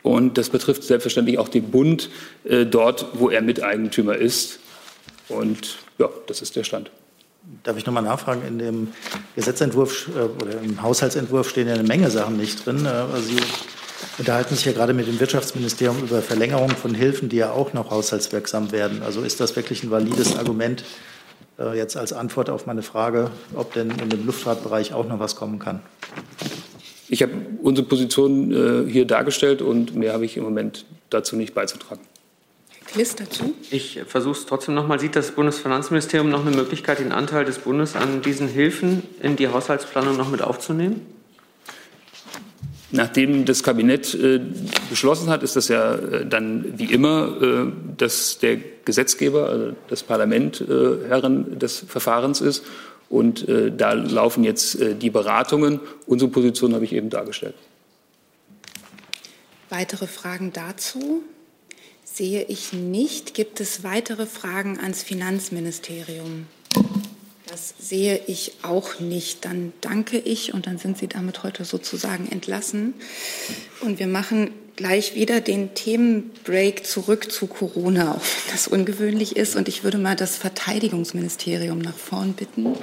[0.02, 2.10] Und das betrifft selbstverständlich auch den Bund
[2.44, 4.60] dort, wo er Miteigentümer ist.
[5.30, 6.92] Und ja, das ist der Stand.
[7.64, 8.42] Darf ich nochmal nachfragen?
[8.46, 8.88] In dem
[9.36, 12.86] Gesetzentwurf äh, oder im Haushaltsentwurf stehen ja eine Menge Sachen nicht drin.
[12.86, 13.30] Äh, also
[14.18, 17.92] unterhalten sich ja gerade mit dem Wirtschaftsministerium über Verlängerung von Hilfen, die ja auch noch
[17.92, 19.02] haushaltswirksam werden.
[19.04, 20.84] Also ist das wirklich ein valides Argument
[21.60, 25.36] äh, jetzt als Antwort auf meine Frage, ob denn in dem Luftfahrtbereich auch noch was
[25.36, 25.82] kommen kann?
[27.10, 31.54] Ich habe unsere Position äh, hier dargestellt und mehr habe ich im Moment dazu nicht
[31.54, 32.02] beizutragen.
[32.86, 33.54] Kliss dazu?
[33.70, 35.00] Ich versuche es trotzdem nochmal.
[35.00, 39.50] Sieht das Bundesfinanzministerium noch eine Möglichkeit, den Anteil des Bundes an diesen Hilfen in die
[39.50, 41.02] Haushaltsplanung noch mit aufzunehmen?
[42.92, 44.40] Nachdem das Kabinett äh,
[44.90, 50.04] beschlossen hat, ist das ja äh, dann wie immer, äh, dass der Gesetzgeber, also das
[50.04, 52.64] Parlament, äh, Herren des Verfahrens ist.
[53.10, 55.82] Und äh, da laufen jetzt äh, die Beratungen.
[56.06, 57.56] Unsere Position habe ich eben dargestellt.
[59.70, 61.24] Weitere Fragen dazu?
[62.06, 63.34] Sehe ich nicht.
[63.34, 66.48] Gibt es weitere Fragen ans Finanzministerium?
[67.48, 69.46] Das sehe ich auch nicht.
[69.46, 72.94] Dann danke ich und dann sind Sie damit heute sozusagen entlassen.
[73.82, 79.56] Und wir machen gleich wieder den Themenbreak zurück zu Corona, auch wenn das ungewöhnlich ist.
[79.56, 82.76] Und ich würde mal das Verteidigungsministerium nach vorn bitten.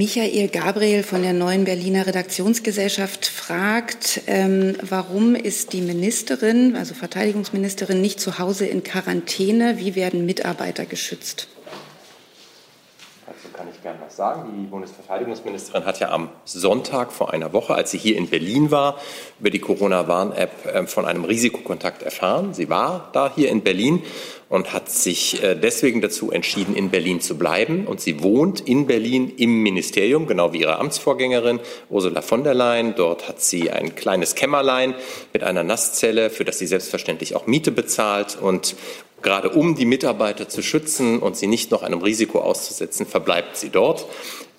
[0.00, 8.00] Michael Gabriel von der Neuen Berliner Redaktionsgesellschaft fragt, ähm, warum ist die Ministerin, also Verteidigungsministerin,
[8.00, 9.76] nicht zu Hause in Quarantäne?
[9.76, 11.48] Wie werden Mitarbeiter geschützt?
[13.26, 14.48] Dazu kann ich gerne was sagen.
[14.62, 18.98] Die Bundesverteidigungsministerin hat ja am Sonntag vor einer Woche, als sie hier in Berlin war,
[19.38, 22.54] über die Corona-Warn-App äh, von einem Risikokontakt erfahren.
[22.54, 24.02] Sie war da hier in Berlin
[24.50, 27.86] und hat sich äh, deswegen dazu entschieden, in Berlin zu bleiben.
[27.86, 32.94] Und sie wohnt in Berlin im Ministerium, genau wie ihre Amtsvorgängerin Ursula von der Leyen.
[32.96, 34.94] Dort hat sie ein kleines Kämmerlein
[35.32, 38.38] mit einer Nasszelle, für das sie selbstverständlich auch Miete bezahlt.
[38.42, 38.74] Und
[39.22, 43.70] gerade um die Mitarbeiter zu schützen und sie nicht noch einem Risiko auszusetzen, verbleibt sie
[43.70, 44.06] dort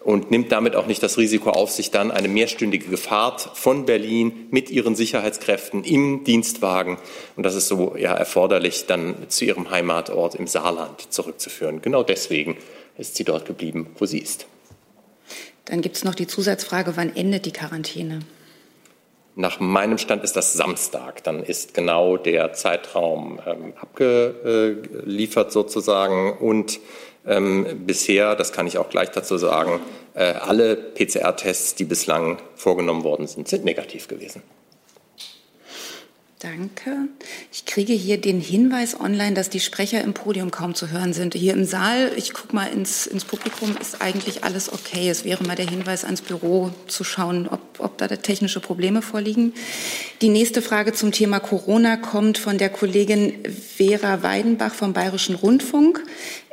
[0.04, 4.48] und nimmt damit auch nicht das Risiko auf sich, dann eine mehrstündige Fahrt von Berlin
[4.50, 6.98] mit ihren Sicherheitskräften im Dienstwagen,
[7.36, 11.82] und das ist so ja, erforderlich, dann zu ihrem Heimatort im Saarland zurückzuführen.
[11.82, 12.58] Genau deswegen
[12.98, 14.48] ist sie dort geblieben, wo sie ist.
[15.66, 18.20] Dann gibt es noch die Zusatzfrage, wann endet die Quarantäne?
[19.36, 21.24] Nach meinem Stand ist das Samstag.
[21.24, 26.82] Dann ist genau der Zeitraum ähm, abgeliefert sozusagen und
[27.26, 29.80] ähm, bisher, das kann ich auch gleich dazu sagen,
[30.14, 34.42] äh, alle PCR-Tests, die bislang vorgenommen worden sind, sind negativ gewesen.
[36.42, 37.08] Danke.
[37.52, 41.36] Ich kriege hier den Hinweis online, dass die Sprecher im Podium kaum zu hören sind.
[41.36, 45.08] Hier im Saal, ich gucke mal ins, ins, Publikum, ist eigentlich alles okay.
[45.08, 49.54] Es wäre mal der Hinweis ans Büro zu schauen, ob, ob da technische Probleme vorliegen.
[50.22, 53.36] Die nächste Frage zum Thema Corona kommt von der Kollegin
[53.76, 56.04] Vera Weidenbach vom Bayerischen Rundfunk,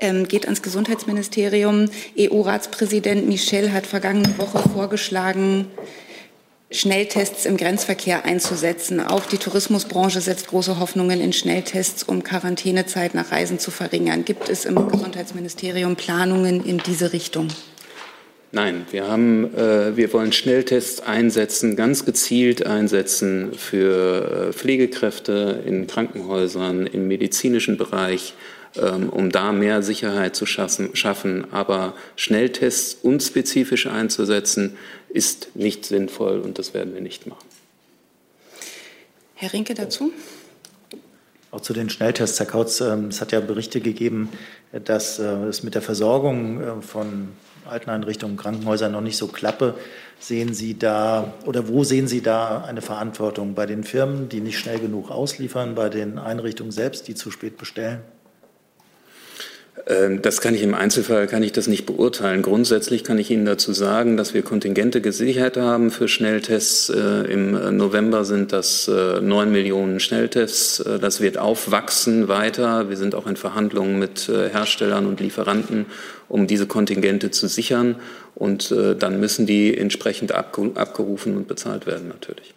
[0.03, 1.87] ähm, geht ans Gesundheitsministerium.
[2.18, 5.68] EU-Ratspräsident Michel hat vergangene Woche vorgeschlagen,
[6.71, 9.01] Schnelltests im Grenzverkehr einzusetzen.
[9.01, 14.27] Auch die Tourismusbranche setzt große Hoffnungen in Schnelltests, um Quarantänezeit nach Reisen zu verringern.
[14.27, 17.49] Gibt es im Gesundheitsministerium Planungen in diese Richtung?
[18.53, 25.87] Nein, wir, haben, äh, wir wollen Schnelltests einsetzen, ganz gezielt einsetzen für äh, Pflegekräfte in
[25.87, 28.35] Krankenhäusern, im medizinischen Bereich,
[28.79, 31.53] um da mehr Sicherheit zu schaffen.
[31.53, 34.77] Aber Schnelltests unspezifisch einzusetzen,
[35.09, 37.47] ist nicht sinnvoll und das werden wir nicht machen.
[39.35, 40.12] Herr Rinke dazu?
[41.51, 44.29] Auch zu den Schnelltests, Herr Kautz, ähm, es hat ja Berichte gegeben,
[44.85, 47.29] dass äh, es mit der Versorgung äh, von
[47.64, 49.75] Alteneinrichtungen, Krankenhäusern noch nicht so klappe.
[50.21, 54.59] Sehen Sie da oder wo sehen Sie da eine Verantwortung bei den Firmen, die nicht
[54.59, 58.01] schnell genug ausliefern, bei den Einrichtungen selbst, die zu spät bestellen?
[59.87, 62.43] Ähm, das kann ich im Einzelfall kann ich das nicht beurteilen.
[62.43, 66.91] Grundsätzlich kann ich Ihnen dazu sagen, dass wir Kontingente gesichert haben für Schnelltests.
[66.91, 70.81] Äh, Im November sind das äh, neun Millionen Schnelltests.
[70.81, 72.88] Äh, das wird aufwachsen weiter.
[72.88, 75.87] Wir sind auch in Verhandlungen mit Herstellern und Lieferanten,
[76.29, 77.97] um diese Kontingente zu sichern.
[78.35, 82.55] Und dann müssen die entsprechend abgerufen und bezahlt werden natürlich.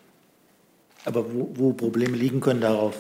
[1.06, 2.96] Aber wo, wo Probleme liegen können, darauf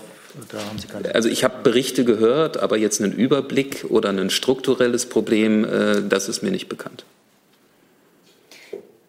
[1.14, 6.30] also ich habe Berichte gehört, aber jetzt einen Überblick oder ein strukturelles Problem, äh, das
[6.30, 7.06] ist mir nicht bekannt.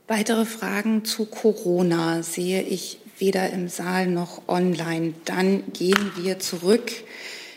[0.08, 5.14] Weitere Fragen zu Corona sehe ich weder im Saal noch online.
[5.24, 6.90] Dann gehen wir zurück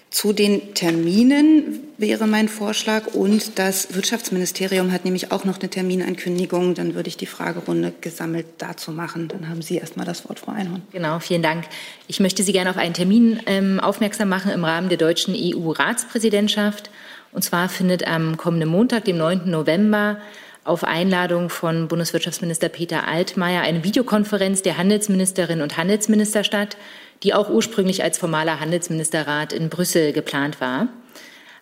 [0.09, 6.73] zu den Terminen wäre mein Vorschlag und das Wirtschaftsministerium hat nämlich auch noch eine Terminankündigung.
[6.73, 9.27] Dann würde ich die Fragerunde gesammelt dazu machen.
[9.27, 10.83] Dann haben Sie erst mal das Wort, Frau Einhorn.
[10.91, 11.65] Genau, vielen Dank.
[12.07, 16.89] Ich möchte Sie gerne auf einen Termin ähm, aufmerksam machen im Rahmen der deutschen EU-Ratspräsidentschaft.
[17.31, 19.49] Und zwar findet am kommenden Montag, dem 9.
[19.49, 20.17] November,
[20.65, 26.75] auf Einladung von Bundeswirtschaftsminister Peter Altmaier eine Videokonferenz der Handelsministerinnen und Handelsminister statt,
[27.23, 30.87] die auch ursprünglich als formaler Handelsministerrat in Brüssel geplant war.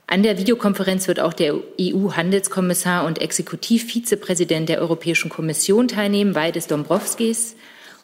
[0.08, 7.56] An der Videokonferenz wird auch der EU-Handelskommissar und Exekutivvizepräsident der Europäischen Kommission teilnehmen, Valdis Dombrovskis.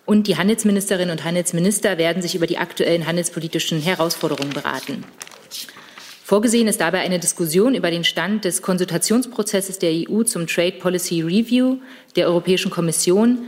[0.05, 5.05] Und die Handelsministerinnen und Handelsminister werden sich über die aktuellen handelspolitischen Herausforderungen beraten.
[6.29, 11.21] Vorgesehen ist dabei eine Diskussion über den Stand des Konsultationsprozesses der EU zum Trade Policy
[11.21, 11.77] Review
[12.15, 13.39] der Europäischen Kommission.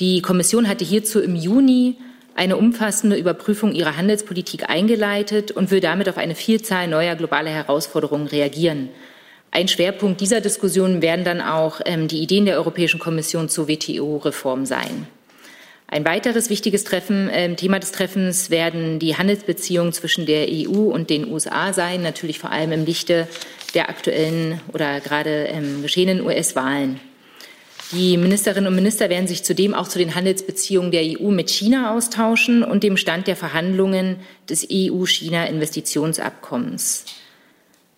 [0.00, 1.98] Die Kommission hatte hierzu im Juni
[2.34, 8.28] eine umfassende Überprüfung ihrer Handelspolitik eingeleitet und will damit auf eine Vielzahl neuer globaler Herausforderungen
[8.28, 8.88] reagieren.
[9.50, 14.64] Ein Schwerpunkt dieser Diskussion werden dann auch ähm, die Ideen der Europäischen Kommission zur WTO-Reform
[14.64, 15.06] sein.
[15.92, 21.10] Ein weiteres wichtiges Treffen, äh, Thema des Treffens werden die Handelsbeziehungen zwischen der EU und
[21.10, 23.28] den USA sein, natürlich vor allem im Lichte
[23.74, 26.98] der aktuellen oder gerade ähm, geschehenen US-Wahlen.
[27.92, 31.94] Die Ministerinnen und Minister werden sich zudem auch zu den Handelsbeziehungen der EU mit China
[31.94, 34.16] austauschen und dem Stand der Verhandlungen
[34.48, 37.04] des EU-China-Investitionsabkommens.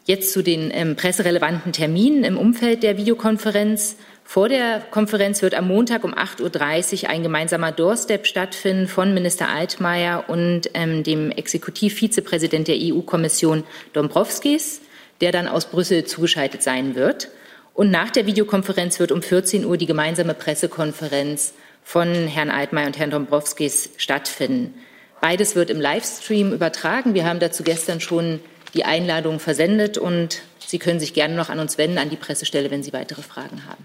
[0.04, 3.94] Jetzt zu den ähm, presserelevanten Terminen im Umfeld der Videokonferenz.
[4.24, 9.48] Vor der Konferenz wird am Montag um 8.30 Uhr ein gemeinsamer Doorstep stattfinden von Minister
[9.48, 14.80] Altmaier und ähm, dem Exekutivvizepräsident der EU-Kommission Dombrovskis,
[15.20, 17.28] der dann aus Brüssel zugeschaltet sein wird.
[17.74, 21.52] Und nach der Videokonferenz wird um 14 Uhr die gemeinsame Pressekonferenz
[21.84, 24.74] von Herrn Altmaier und Herrn Dombrovskis stattfinden.
[25.20, 27.14] Beides wird im Livestream übertragen.
[27.14, 28.40] Wir haben dazu gestern schon
[28.72, 32.70] die Einladung versendet und Sie können sich gerne noch an uns wenden, an die Pressestelle,
[32.70, 33.84] wenn Sie weitere Fragen haben.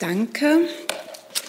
[0.00, 0.60] Danke.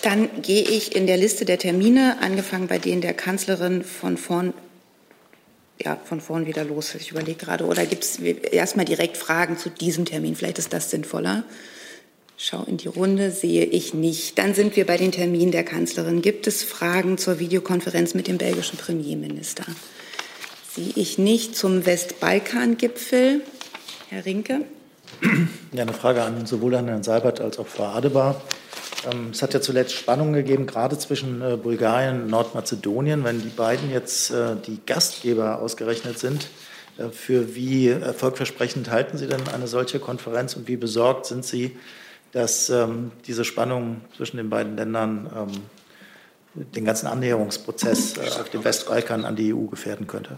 [0.01, 4.53] Dann gehe ich in der Liste der Termine, angefangen bei denen der Kanzlerin von vorn,
[5.81, 6.93] ja, von vorn wieder los.
[6.95, 10.35] Ich überlege gerade, oder gibt es erstmal direkt Fragen zu diesem Termin?
[10.35, 11.45] Vielleicht ist das sinnvoller.
[12.35, 14.37] Schau in die Runde, sehe ich nicht.
[14.37, 16.21] Dann sind wir bei den Terminen der Kanzlerin.
[16.21, 19.63] Gibt es Fragen zur Videokonferenz mit dem belgischen Premierminister?
[20.75, 23.41] Sehe ich nicht zum Westbalkan-Gipfel.
[24.09, 24.65] Herr Rinke.
[25.73, 28.41] Ja, eine Frage an sowohl an Herrn Seibert als auch Frau Adebar.
[29.10, 33.23] Ähm, es hat ja zuletzt Spannungen gegeben, gerade zwischen äh, Bulgarien und Nordmazedonien.
[33.23, 36.49] Wenn die beiden jetzt äh, die Gastgeber ausgerechnet sind,
[36.97, 41.77] äh, für wie erfolgversprechend halten Sie denn eine solche Konferenz und wie besorgt sind Sie,
[42.31, 49.25] dass ähm, diese Spannung zwischen den beiden Ländern ähm, den ganzen Annäherungsprozess auf dem Westbalkan
[49.25, 50.38] an die EU gefährden könnte?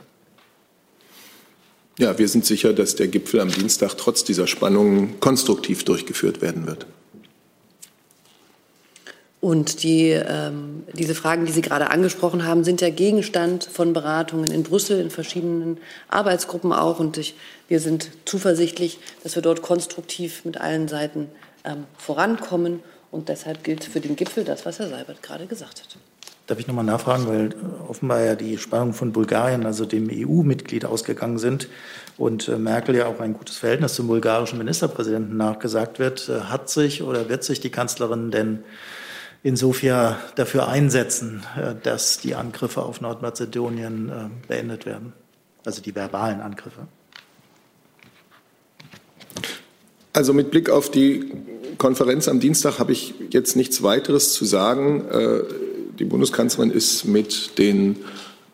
[1.99, 6.65] Ja, wir sind sicher, dass der Gipfel am Dienstag trotz dieser Spannungen konstruktiv durchgeführt werden
[6.65, 6.87] wird.
[9.43, 14.49] Und die, ähm, diese Fragen, die Sie gerade angesprochen haben, sind ja Gegenstand von Beratungen
[14.49, 16.99] in Brüssel, in verschiedenen Arbeitsgruppen auch.
[16.99, 17.35] Und ich,
[17.67, 21.27] wir sind zuversichtlich, dass wir dort konstruktiv mit allen Seiten
[21.65, 22.79] ähm, vorankommen.
[23.11, 25.97] Und deshalb gilt für den Gipfel das, was Herr Seibert gerade gesagt hat.
[26.53, 30.85] Darf ich nochmal nachfragen, weil äh, offenbar ja die Spannungen von Bulgarien, also dem EU-Mitglied,
[30.85, 31.67] ausgegangen sind
[32.15, 36.29] und äh, Merkel ja auch ein gutes Verhältnis zum bulgarischen Ministerpräsidenten nachgesagt wird.
[36.29, 38.59] Äh, hat sich oder wird sich die Kanzlerin denn
[39.41, 41.41] insofern dafür einsetzen,
[41.81, 44.11] dass die Angriffe auf Nordmazedonien
[44.47, 45.13] beendet werden?
[45.65, 46.87] Also die verbalen Angriffe?
[50.13, 51.31] Also mit Blick auf die
[51.77, 55.03] Konferenz am Dienstag habe ich jetzt nichts weiteres zu sagen
[56.03, 57.97] die Bundeskanzlerin ist mit den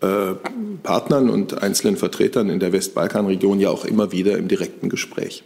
[0.02, 0.36] äh,
[0.84, 5.44] Partnern und einzelnen Vertretern in der Westbalkanregion ja auch immer wieder im direkten Gespräch.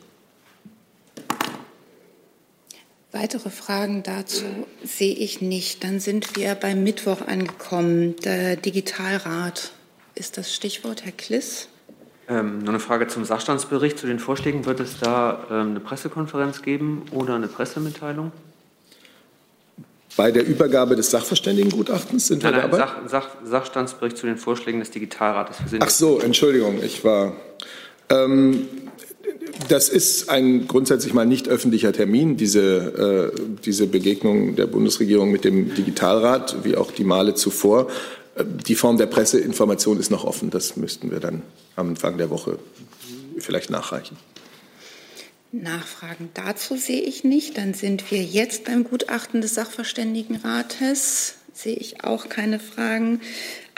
[3.14, 4.44] Weitere Fragen dazu
[4.84, 5.84] sehe ich nicht.
[5.84, 8.16] Dann sind wir beim Mittwoch angekommen.
[8.26, 9.72] Der Digitalrat
[10.16, 11.70] ist das Stichwort, Herr Kliss.
[12.28, 14.66] Ähm, noch eine Frage zum Sachstandsbericht, zu den Vorschlägen.
[14.66, 18.32] Wird es da ähm, eine Pressekonferenz geben oder eine Pressemitteilung?
[20.16, 22.86] Bei der Übergabe des Sachverständigengutachtens sind nein, wir nein, dabei?
[22.86, 25.58] Sach, Sach, Sachstandsbericht zu den Vorschlägen des Digitalrates.
[25.80, 27.34] Ach so, Entschuldigung, ich war.
[28.10, 28.68] Ähm,
[29.70, 35.44] das ist ein grundsätzlich mal nicht öffentlicher Termin, diese, äh, diese Begegnung der Bundesregierung mit
[35.46, 37.88] dem Digitalrat, wie auch die Male zuvor.
[38.36, 40.50] Äh, die Form der Presseinformation ist noch offen.
[40.50, 41.42] Das müssten wir dann
[41.76, 42.60] am Anfang der Woche
[43.40, 44.18] vielleicht nachreichen.
[45.54, 47.58] Nachfragen dazu sehe ich nicht.
[47.58, 51.38] Dann sind wir jetzt beim Gutachten des Sachverständigenrates.
[51.54, 53.22] Sehe ich auch keine Fragen.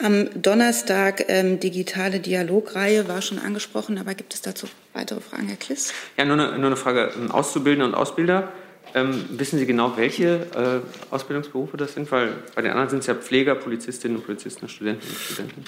[0.01, 5.57] Am Donnerstag ähm, digitale Dialogreihe war schon angesprochen, aber gibt es dazu weitere Fragen, Herr
[5.57, 5.93] Kliss?
[6.15, 7.11] Ja, nur eine, nur eine Frage.
[7.29, 8.53] Auszubildende und Ausbilder
[8.93, 12.11] Ähm, wissen Sie genau, welche äh, Ausbildungsberufe das sind?
[12.11, 15.63] Weil bei den anderen sind es ja Pfleger, Polizistinnen und Polizisten, Studenten und Studenten.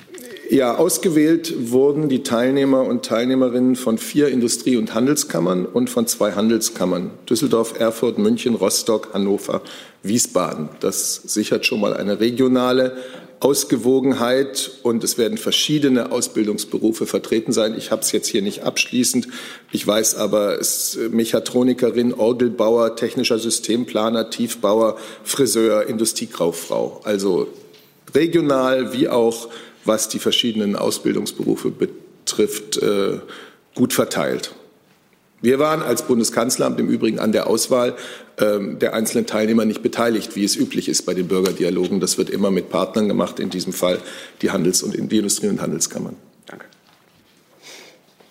[0.49, 6.34] Ja, ausgewählt wurden die Teilnehmer und Teilnehmerinnen von vier Industrie- und Handelskammern und von zwei
[6.34, 7.11] Handelskammern.
[7.30, 9.61] Düsseldorf, Erfurt, München, Rostock, Hannover,
[10.03, 10.70] Wiesbaden.
[10.80, 12.95] Das sichert schon mal eine regionale
[13.39, 17.75] Ausgewogenheit und es werden verschiedene Ausbildungsberufe vertreten sein.
[17.77, 19.27] Ich habe es jetzt hier nicht abschließend.
[19.71, 27.01] Ich weiß aber, es Mechatronikerin, Orgelbauer, technischer Systemplaner, Tiefbauer, Friseur, Industriekauffrau.
[27.03, 27.47] Also
[28.15, 29.49] regional wie auch
[29.85, 33.19] was die verschiedenen Ausbildungsberufe betrifft, äh,
[33.75, 34.51] gut verteilt.
[35.41, 37.95] Wir waren als Bundeskanzleramt im Übrigen an der Auswahl
[38.39, 41.99] der einzelnen Teilnehmer nicht beteiligt, wie es üblich ist bei den Bürgerdialogen.
[41.99, 43.99] Das wird immer mit Partnern gemacht, in diesem Fall
[44.43, 46.15] die Handels- und die Industrie- und Handelskammern.
[46.45, 46.65] Danke.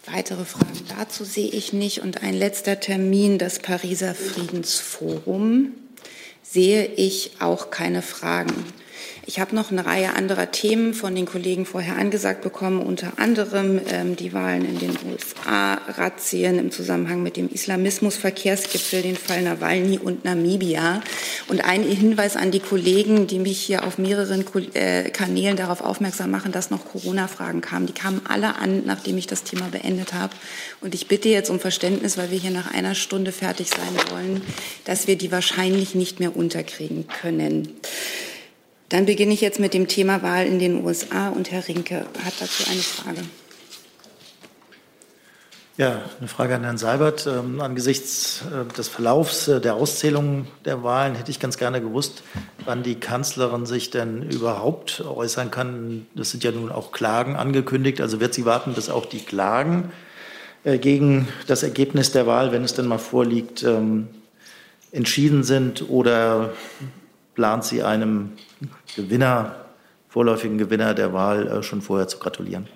[0.07, 2.03] Weitere Fragen dazu sehe ich nicht.
[2.03, 5.73] Und ein letzter Termin, das Pariser Friedensforum,
[6.45, 8.55] sehe ich auch keine Fragen.
[9.29, 13.81] Ich habe noch eine Reihe anderer Themen von den Kollegen vorher angesagt bekommen, unter anderem
[13.91, 19.99] ähm, die Wahlen in den USA, Razzien im Zusammenhang mit dem Islamismus-Verkehrsgipfel, den Fall Nawalny
[19.99, 21.03] und Namibia.
[21.49, 26.31] Und ein Hinweis an die Kollegen, die mich hier auf mehreren äh, Kanälen darauf aufmerksam
[26.31, 27.87] machen, dass noch Corona-Fragen kamen.
[27.87, 30.37] Die kamen alle an, nachdem ich das Thema beendet habe.
[30.81, 34.43] Und ich bitte jetzt um Verständnis, weil wir hier nach einer Stunde fertig sein wollen,
[34.85, 37.75] dass wir die wahrscheinlich nicht mehr unterkriegen können.
[38.89, 42.35] Dann beginne ich jetzt mit dem Thema Wahl in den USA und Herr Rinke hat
[42.39, 43.21] dazu eine Frage.
[45.77, 47.27] Ja, eine Frage an Herrn Seibert.
[47.27, 52.23] Ähm, angesichts äh, des Verlaufs äh, der Auszählung der Wahlen hätte ich ganz gerne gewusst,
[52.65, 56.07] wann die Kanzlerin sich denn überhaupt äußern kann.
[56.15, 58.01] Das sind ja nun auch Klagen angekündigt.
[58.01, 59.93] Also wird sie warten, bis auch die Klagen
[60.65, 64.09] äh, gegen das Ergebnis der Wahl, wenn es denn mal vorliegt, ähm,
[64.93, 66.55] entschieden sind oder
[67.37, 68.33] plant sie einem
[68.97, 69.67] Gewinner,
[70.09, 72.67] vorläufigen Gewinner der Wahl äh, schon vorher zu gratulieren.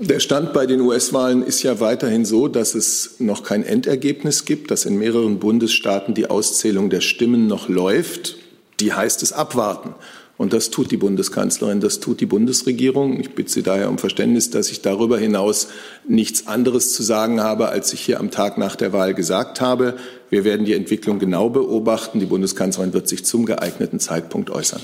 [0.00, 4.70] Der Stand bei den US-Wahlen ist ja weiterhin so, dass es noch kein Endergebnis gibt,
[4.70, 8.36] dass in mehreren Bundesstaaten die Auszählung der Stimmen noch läuft.
[8.78, 9.96] Die heißt es abwarten.
[10.38, 13.18] Und das tut die Bundeskanzlerin, das tut die Bundesregierung.
[13.18, 15.68] Ich bitte Sie daher um Verständnis, dass ich darüber hinaus
[16.06, 19.98] nichts anderes zu sagen habe, als ich hier am Tag nach der Wahl gesagt habe.
[20.30, 22.20] Wir werden die Entwicklung genau beobachten.
[22.20, 24.80] Die Bundeskanzlerin wird sich zum geeigneten Zeitpunkt äußern.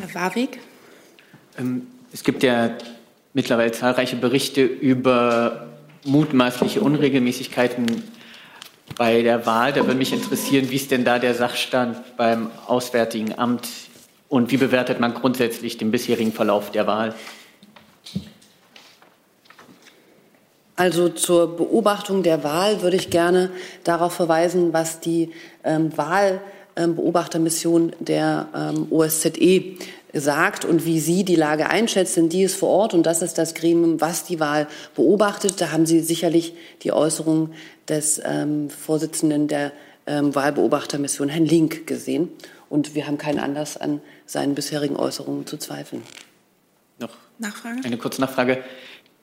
[0.00, 0.58] Herr Warwick.
[1.58, 2.76] Ähm, es gibt ja
[3.32, 5.68] mittlerweile zahlreiche Berichte über
[6.04, 8.02] mutmaßliche Unregelmäßigkeiten
[8.96, 9.72] bei der Wahl.
[9.72, 13.68] Da würde mich interessieren, wie ist denn da der Sachstand beim Auswärtigen Amt
[14.28, 17.14] und wie bewertet man grundsätzlich den bisherigen Verlauf der Wahl?
[20.76, 23.50] Also zur Beobachtung der Wahl würde ich gerne
[23.84, 25.30] darauf verweisen, was die
[25.64, 29.76] ähm, Wahlbeobachtermission der ähm, OSZE
[30.12, 33.38] sagt und wie sie die Lage einschätzt, denn die ist vor Ort und das ist
[33.38, 35.60] das Gremium, was die Wahl beobachtet.
[35.60, 37.52] Da haben Sie sicherlich die Äußerung
[37.88, 39.72] des ähm, Vorsitzenden der
[40.06, 42.28] ähm, Wahlbeobachtermission, Herrn Link, gesehen.
[42.68, 46.02] Und wir haben keinen Anlass an seinen bisherigen Äußerungen zu zweifeln.
[46.98, 47.80] Noch Nachfrage?
[47.84, 48.58] eine kurze Nachfrage.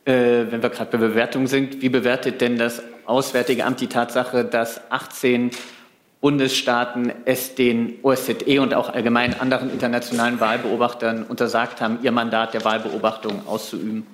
[0.05, 4.45] Äh, wenn wir gerade bei Bewertung sind, wie bewertet denn das Auswärtige Amt die Tatsache,
[4.45, 5.51] dass 18
[6.21, 12.65] Bundesstaaten es den OSZE und auch allgemein anderen internationalen Wahlbeobachtern untersagt haben, ihr Mandat der
[12.65, 14.05] Wahlbeobachtung auszuüben?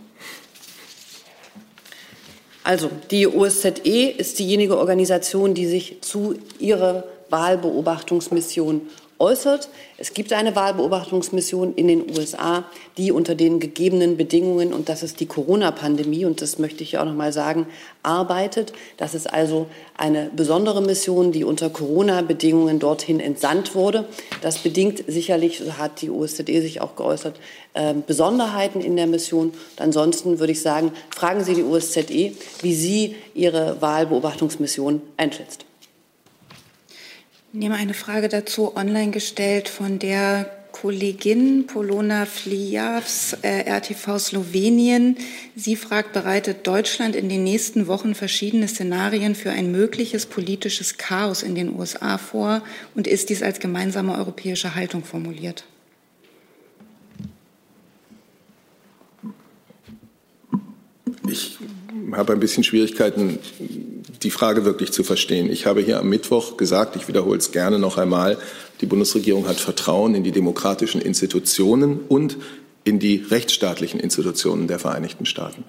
[2.63, 8.81] Also die OSZE ist diejenige Organisation, die sich zu ihrer Wahlbeobachtungsmission
[9.19, 9.69] äußert.
[9.97, 12.65] Es gibt eine Wahlbeobachtungsmission in den USA,
[12.97, 17.05] die unter den gegebenen Bedingungen, und das ist die Corona-Pandemie, und das möchte ich auch
[17.05, 17.67] noch mal sagen,
[18.03, 18.73] arbeitet.
[18.97, 24.05] Das ist also eine besondere Mission, die unter Corona-Bedingungen dorthin entsandt wurde.
[24.41, 27.39] Das bedingt sicherlich, so hat die OSZE sich auch geäußert,
[27.73, 29.47] äh, Besonderheiten in der Mission.
[29.49, 35.64] Und ansonsten würde ich sagen, fragen Sie die OSZE, wie sie ihre Wahlbeobachtungsmission einschätzt.
[37.55, 45.15] Ich nehme eine Frage dazu online gestellt von der Kollegin Polona Flijavs, äh, RTV Slowenien.
[45.55, 51.43] Sie fragt, bereitet Deutschland in den nächsten Wochen verschiedene Szenarien für ein mögliches politisches Chaos
[51.43, 52.61] in den USA vor
[52.93, 55.63] und ist dies als gemeinsame europäische Haltung formuliert?
[61.25, 61.57] Ich
[62.13, 63.39] habe ein bisschen Schwierigkeiten,
[64.23, 65.49] die Frage wirklich zu verstehen.
[65.49, 68.37] Ich habe hier am Mittwoch gesagt, ich wiederhole es gerne noch einmal,
[68.81, 72.37] die Bundesregierung hat Vertrauen in die demokratischen Institutionen und
[72.83, 75.63] in die rechtsstaatlichen Institutionen der Vereinigten Staaten.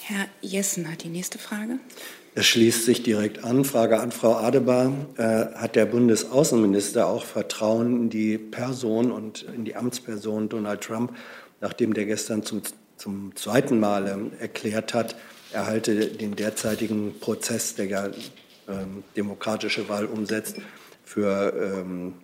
[0.00, 1.78] Herr Jessen hat die nächste Frage.
[2.34, 3.64] Es schließt sich direkt an.
[3.64, 4.92] Frage an Frau Adebar.
[5.16, 11.14] Äh, hat der Bundesaußenminister auch Vertrauen in die Person und in die Amtsperson Donald Trump,
[11.60, 12.62] nachdem der gestern zum,
[13.02, 15.16] zum zweiten Mal ähm, erklärt hat,
[15.52, 18.06] er halte den derzeitigen Prozess, der ja
[18.68, 20.58] ähm, demokratische Wahl umsetzt,
[21.04, 22.14] für ähm,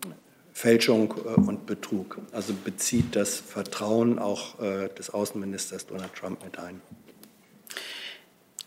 [0.52, 2.18] Fälschung äh, und Betrug.
[2.30, 6.80] Also bezieht das Vertrauen auch äh, des Außenministers Donald Trump mit ein.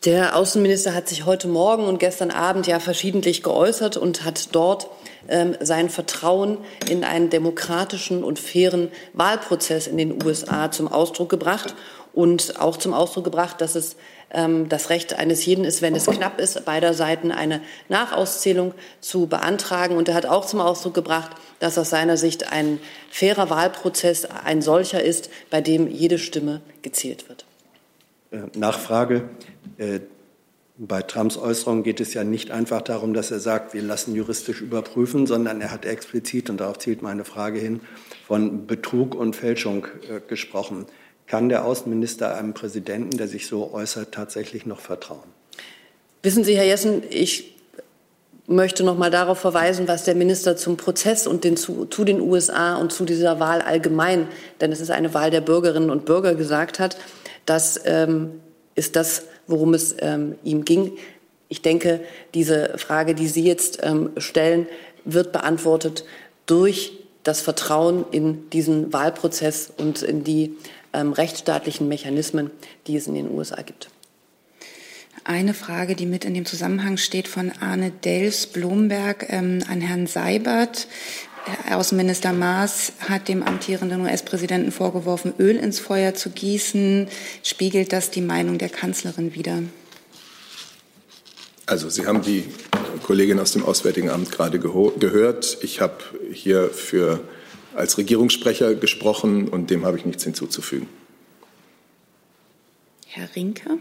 [0.03, 4.89] Der Außenminister hat sich heute Morgen und gestern Abend ja verschiedentlich geäußert und hat dort
[5.29, 6.57] ähm, sein Vertrauen
[6.89, 11.75] in einen demokratischen und fairen Wahlprozess in den USA zum Ausdruck gebracht
[12.13, 13.95] und auch zum Ausdruck gebracht, dass es
[14.31, 19.27] ähm, das Recht eines jeden ist, wenn es knapp ist, beider Seiten eine Nachauszählung zu
[19.27, 19.95] beantragen.
[19.95, 24.61] Und er hat auch zum Ausdruck gebracht, dass aus seiner Sicht ein fairer Wahlprozess ein
[24.61, 27.45] solcher ist, bei dem jede Stimme gezählt wird.
[28.31, 29.29] Äh, Nachfrage.
[29.77, 29.99] Äh,
[30.77, 34.61] bei Trumps Äußerungen geht es ja nicht einfach darum, dass er sagt, wir lassen juristisch
[34.61, 37.81] überprüfen, sondern er hat explizit, und darauf zielt meine Frage hin,
[38.25, 40.87] von Betrug und Fälschung äh, gesprochen.
[41.31, 45.29] Kann der Außenminister einem Präsidenten, der sich so äußert, tatsächlich noch vertrauen?
[46.23, 47.55] Wissen Sie, Herr Jessen, ich
[48.47, 52.19] möchte noch mal darauf verweisen, was der Minister zum Prozess und den, zu, zu, den
[52.19, 54.27] USA und zu dieser Wahl allgemein,
[54.59, 56.97] denn es ist eine Wahl der Bürgerinnen und Bürger, gesagt hat.
[57.45, 58.41] Das ähm,
[58.75, 60.97] ist das, worum es ähm, ihm ging.
[61.47, 62.01] Ich denke,
[62.33, 64.67] diese Frage, die Sie jetzt ähm, stellen,
[65.05, 66.03] wird beantwortet
[66.45, 66.91] durch
[67.23, 70.57] das Vertrauen in diesen Wahlprozess und in die
[70.93, 72.51] ähm, rechtsstaatlichen Mechanismen,
[72.87, 73.89] die es in den USA gibt.
[75.23, 80.87] Eine Frage, die mit in dem Zusammenhang steht, von Arne Dels-Blomberg ähm, an Herrn Seibert.
[81.71, 87.07] Außenminister Maas hat dem amtierenden US-Präsidenten vorgeworfen, Öl ins Feuer zu gießen.
[87.43, 89.63] Spiegelt das die Meinung der Kanzlerin wider?
[91.65, 92.45] Also Sie haben die
[93.03, 95.57] Kollegin aus dem Auswärtigen Amt gerade gehört.
[95.61, 95.97] Ich habe
[96.31, 97.21] hier für
[97.75, 100.87] als Regierungssprecher gesprochen und dem habe ich nichts hinzuzufügen.
[103.07, 103.77] Herr Rinke?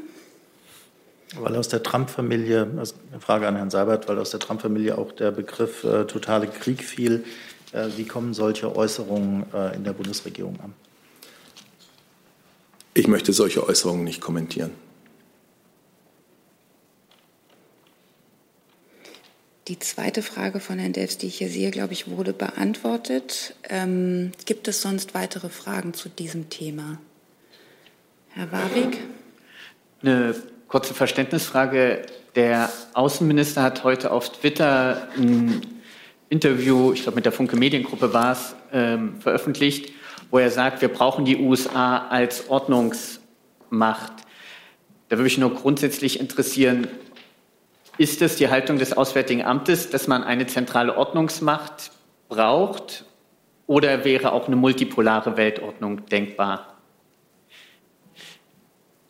[1.36, 5.12] Weil aus der Trump-Familie, also eine Frage an Herrn Seibert, weil aus der Trump-Familie auch
[5.12, 7.24] der Begriff äh, totale Krieg fiel.
[7.72, 10.74] Äh, wie kommen solche Äußerungen äh, in der Bundesregierung an?
[12.95, 14.72] Ich möchte solche Äußerungen nicht kommentieren.
[19.71, 23.55] Die zweite Frage von Herrn Delfs, die ich hier sehe, glaube ich, wurde beantwortet.
[23.68, 26.99] Ähm, gibt es sonst weitere Fragen zu diesem Thema?
[28.31, 28.99] Herr Warwick?
[30.03, 30.35] Eine
[30.66, 32.03] kurze Verständnisfrage.
[32.35, 35.61] Der Außenminister hat heute auf Twitter ein
[36.31, 39.93] Interview, ich glaube mit der Funke Mediengruppe war es, ähm, veröffentlicht,
[40.33, 44.14] wo er sagt, wir brauchen die USA als Ordnungsmacht.
[45.09, 46.89] Da würde mich nur grundsätzlich interessieren,
[48.01, 51.90] ist es die Haltung des Auswärtigen Amtes, dass man eine zentrale Ordnungsmacht
[52.30, 53.05] braucht
[53.66, 56.78] oder wäre auch eine multipolare Weltordnung denkbar?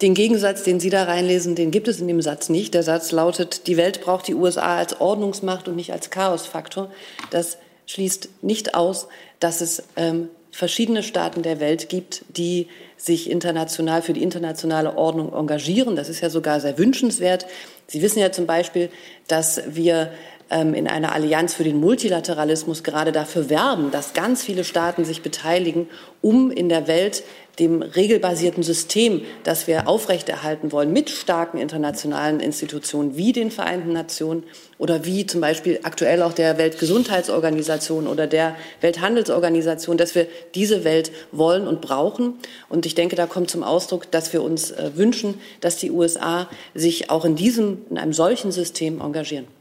[0.03, 2.75] Den Gegensatz, den Sie da reinlesen, den gibt es in dem Satz nicht.
[2.75, 6.91] Der Satz lautet, die Welt braucht die USA als Ordnungsmacht und nicht als Chaosfaktor.
[7.31, 9.07] Das schließt nicht aus,
[9.39, 15.33] dass es ähm, verschiedene Staaten der Welt gibt, die sich international für die internationale Ordnung
[15.33, 15.97] engagieren.
[15.97, 17.47] Das ist ja sogar sehr wünschenswert.
[17.87, 18.91] Sie wissen ja zum Beispiel,
[19.27, 20.13] dass wir
[20.51, 25.89] in einer Allianz für den Multilateralismus gerade dafür werben, dass ganz viele Staaten sich beteiligen,
[26.23, 27.23] um in der Welt
[27.61, 34.45] dem regelbasierten System, das wir aufrechterhalten wollen, mit starken internationalen Institutionen wie den Vereinten Nationen
[34.79, 41.13] oder wie zum Beispiel aktuell auch der Weltgesundheitsorganisation oder der Welthandelsorganisation, dass wir diese Welt
[41.33, 42.35] wollen und brauchen.
[42.69, 46.49] Und ich denke, da kommt zum Ausdruck, dass wir uns äh, wünschen, dass die USA
[46.75, 49.60] sich auch in diesem, in einem solchen System engagieren.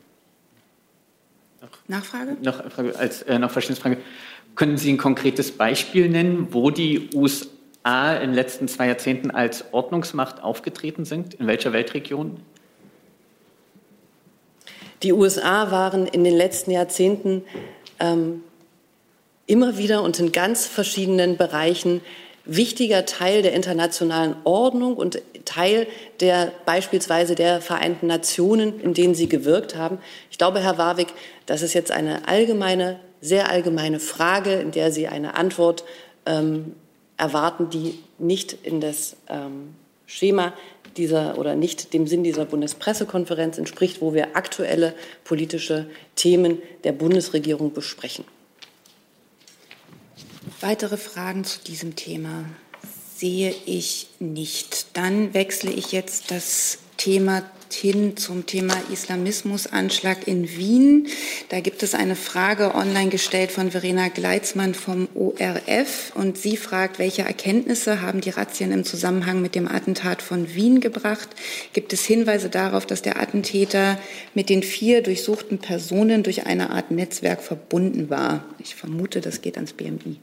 [1.87, 2.37] Nachfrage?
[2.41, 2.61] Noch,
[2.97, 3.97] als, äh, noch Verständnisfrage.
[4.55, 9.73] Können Sie ein konkretes Beispiel nennen, wo die USA in den letzten zwei Jahrzehnten als
[9.73, 11.35] Ordnungsmacht aufgetreten sind?
[11.35, 12.39] In welcher Weltregion?
[15.01, 17.43] Die USA waren in den letzten Jahrzehnten
[17.99, 18.43] ähm,
[19.45, 22.01] immer wieder und in ganz verschiedenen Bereichen
[22.45, 25.87] wichtiger Teil der internationalen Ordnung und Teil
[26.19, 29.99] der beispielsweise der Vereinten Nationen, in denen sie gewirkt haben.
[30.31, 31.09] Ich glaube, Herr Warwick,
[31.45, 35.83] das ist jetzt eine allgemeine, sehr allgemeine Frage, in der Sie eine Antwort
[36.25, 36.75] ähm,
[37.17, 39.75] erwarten, die nicht in das ähm,
[40.05, 40.53] Schema
[40.97, 47.73] dieser oder nicht dem Sinn dieser Bundespressekonferenz entspricht, wo wir aktuelle politische Themen der Bundesregierung
[47.73, 48.25] besprechen.
[50.61, 52.43] Weitere Fragen zu diesem Thema
[53.15, 54.87] sehe ich nicht.
[54.97, 57.43] Dann wechsle ich jetzt das Thema
[57.73, 61.07] hin zum Thema Islamismusanschlag in Wien.
[61.49, 66.99] Da gibt es eine Frage online gestellt von Verena Gleitzmann vom ORF und sie fragt,
[66.99, 71.29] welche Erkenntnisse haben die Razzien im Zusammenhang mit dem Attentat von Wien gebracht?
[71.71, 73.99] Gibt es Hinweise darauf, dass der Attentäter
[74.33, 78.43] mit den vier durchsuchten Personen durch eine Art Netzwerk verbunden war?
[78.57, 80.17] Ich vermute, das geht ans BMI.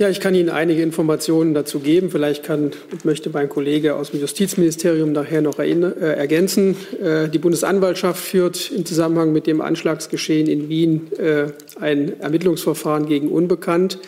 [0.00, 2.12] Ja, ich kann Ihnen einige Informationen dazu geben.
[2.12, 6.76] Vielleicht kann und möchte mein Kollege aus dem Justizministerium nachher noch äh, ergänzen.
[7.02, 11.46] Äh, die Bundesanwaltschaft führt im Zusammenhang mit dem Anschlagsgeschehen in Wien äh,
[11.80, 13.98] ein Ermittlungsverfahren gegen Unbekannt.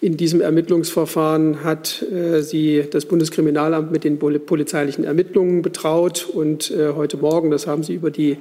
[0.00, 6.92] In diesem Ermittlungsverfahren hat äh, sie das Bundeskriminalamt mit den polizeilichen Ermittlungen betraut und äh,
[6.94, 8.36] heute Morgen, das haben Sie über die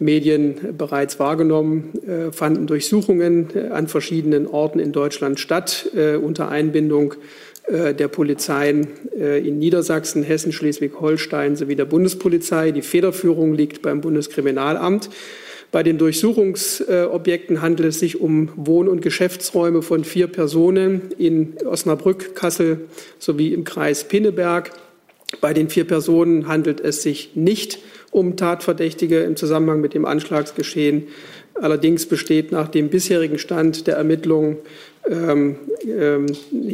[0.00, 6.48] Medien bereits wahrgenommen, äh, fanden Durchsuchungen äh, an verschiedenen Orten in Deutschland statt, äh, unter
[6.48, 7.14] Einbindung
[7.68, 12.72] der Polizeien in Niedersachsen, Hessen, Schleswig-Holstein sowie der Bundespolizei.
[12.72, 15.08] Die Federführung liegt beim Bundeskriminalamt.
[15.70, 22.34] Bei den Durchsuchungsobjekten handelt es sich um Wohn- und Geschäftsräume von vier Personen in Osnabrück,
[22.34, 22.88] Kassel
[23.20, 24.72] sowie im Kreis Pinneberg.
[25.40, 27.78] Bei den vier Personen handelt es sich nicht
[28.10, 31.08] um Tatverdächtige im Zusammenhang mit dem Anschlagsgeschehen.
[31.54, 34.56] Allerdings besteht nach dem bisherigen Stand der Ermittlungen
[35.08, 35.56] ähm,
[35.86, 36.26] ähm,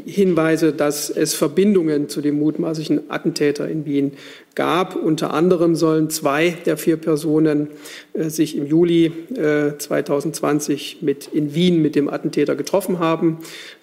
[0.05, 4.13] Hinweise, dass es Verbindungen zu dem mutmaßlichen Attentäter in Wien
[4.55, 4.97] gab.
[4.97, 7.69] Unter anderem sollen zwei der vier Personen
[8.15, 13.39] äh, sich im Juli äh, 2020 mit, in Wien mit dem Attentäter getroffen haben.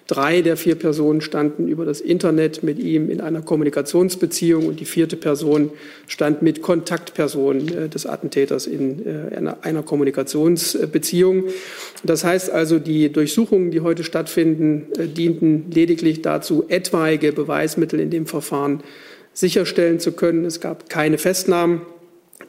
[0.06, 4.84] Drei der vier Personen standen über das Internet mit ihm in einer Kommunikationsbeziehung und die
[4.84, 5.70] vierte Person
[6.08, 11.44] stand mit Kontaktpersonen äh, des Attentäters in äh, einer, Kommunikationsbeziehung.
[12.02, 18.10] Das heißt also, die Durchsuchungen, die heute stattfinden, äh, dienten lediglich dazu, etwaige Beweismittel in
[18.10, 18.82] dem Verfahren
[19.32, 20.44] sicherstellen zu können.
[20.44, 21.80] Es gab keine Festnahmen.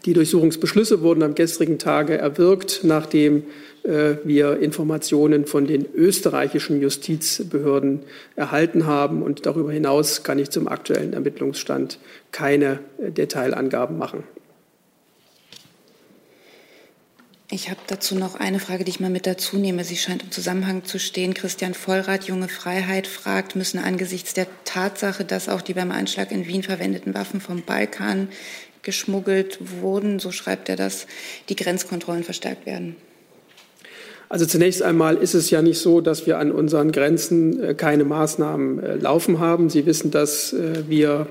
[0.06, 3.44] Die Durchsuchungsbeschlüsse wurden am gestrigen Tage erwirkt, nachdem
[3.86, 8.02] wir Informationen von den österreichischen Justizbehörden
[8.36, 9.22] erhalten haben.
[9.22, 12.00] Und darüber hinaus kann ich zum aktuellen Ermittlungsstand
[12.32, 14.24] keine äh, Detailangaben machen.
[17.52, 19.84] Ich habe dazu noch eine Frage, die ich mal mit dazu nehme.
[19.84, 21.36] Sie scheint im Zusammenhang zu stehen.
[21.36, 26.48] Christian Vollrath, Junge Freiheit, fragt, müssen angesichts der Tatsache, dass auch die beim Anschlag in
[26.48, 28.30] Wien verwendeten Waffen vom Balkan
[28.82, 31.08] geschmuggelt wurden, so schreibt er das,
[31.50, 32.96] die Grenzkontrollen verstärkt werden?
[34.28, 38.06] Also zunächst einmal ist es ja nicht so, dass wir an unseren Grenzen äh, keine
[38.06, 39.70] Maßnahmen äh, laufen haben.
[39.70, 41.28] Sie wissen, dass äh, wir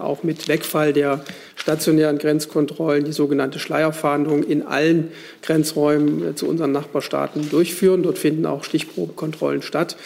[0.00, 1.24] auch mit Wegfall der
[1.54, 5.10] stationären Grenzkontrollen die sogenannte Schleierfahndung in allen
[5.42, 8.02] Grenzräumen zu unseren Nachbarstaaten durchführen.
[8.02, 9.96] Dort finden auch Stichprobenkontrollen statt.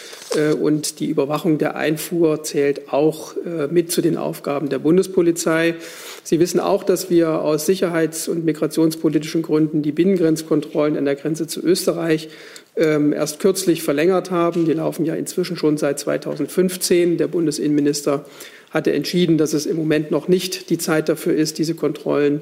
[0.59, 3.35] Und die Überwachung der Einfuhr zählt auch
[3.69, 5.75] mit zu den Aufgaben der Bundespolizei.
[6.23, 11.47] Sie wissen auch, dass wir aus sicherheits- und migrationspolitischen Gründen die Binnengrenzkontrollen an der Grenze
[11.47, 12.29] zu Österreich
[12.75, 14.65] ähm, erst kürzlich verlängert haben.
[14.65, 17.17] Die laufen ja inzwischen schon seit 2015.
[17.17, 18.25] Der Bundesinnenminister
[18.71, 22.41] hatte entschieden, dass es im Moment noch nicht die Zeit dafür ist, diese Kontrollen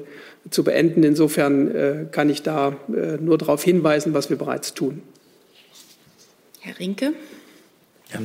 [0.50, 1.02] zu beenden.
[1.02, 5.02] Insofern äh, kann ich da äh, nur darauf hinweisen, was wir bereits tun.
[6.60, 7.12] Herr Rinke.
[8.12, 8.20] Ja,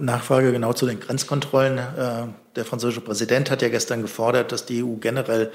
[0.00, 1.78] Nachfrage genau zu den Grenzkontrollen.
[1.78, 5.50] Äh, der französische Präsident hat ja gestern gefordert, dass die EU generell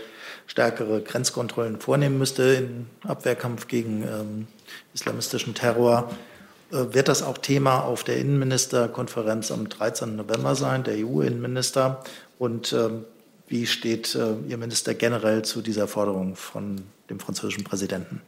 [0.48, 4.48] stärkere Grenzkontrollen vornehmen müsste im Abwehrkampf gegen ähm,
[4.94, 6.10] islamistischen Terror.
[6.74, 10.16] Äh, wird das auch Thema auf der Innenministerkonferenz am 13.
[10.16, 12.04] November sein, der EU-Innenminister?
[12.40, 13.06] Und ähm,
[13.48, 18.22] wie steht äh, Ihr Minister generell zu dieser Forderung von dem französischen Präsidenten?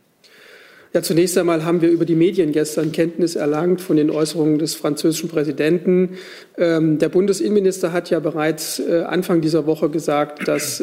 [0.94, 4.76] Ja, zunächst einmal haben wir über die Medien gestern Kenntnis erlangt von den Äußerungen des
[4.76, 6.12] französischen Präsidenten.
[6.58, 10.82] Ähm, der Bundesinnenminister hat ja bereits äh, Anfang dieser Woche gesagt, dass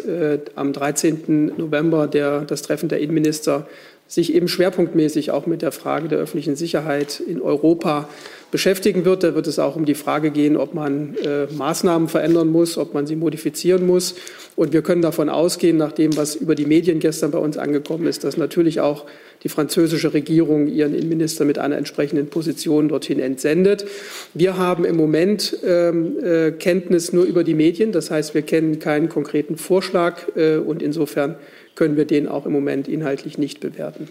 [0.54, 1.52] am 13.
[1.56, 3.66] November der, das Treffen der Innenminister
[4.12, 8.10] sich eben schwerpunktmäßig auch mit der Frage der öffentlichen Sicherheit in Europa
[8.50, 9.24] beschäftigen wird.
[9.24, 12.92] Da wird es auch um die Frage gehen, ob man äh, Maßnahmen verändern muss, ob
[12.92, 14.14] man sie modifizieren muss.
[14.54, 18.06] Und wir können davon ausgehen, nach dem, was über die Medien gestern bei uns angekommen
[18.06, 19.06] ist, dass natürlich auch
[19.44, 23.86] die französische Regierung ihren Innenminister mit einer entsprechenden Position dorthin entsendet.
[24.34, 27.92] Wir haben im Moment ähm, äh, Kenntnis nur über die Medien.
[27.92, 31.36] Das heißt, wir kennen keinen konkreten Vorschlag äh, und insofern
[31.75, 34.09] können wir den auch im Moment inhaltlich nicht bewerten.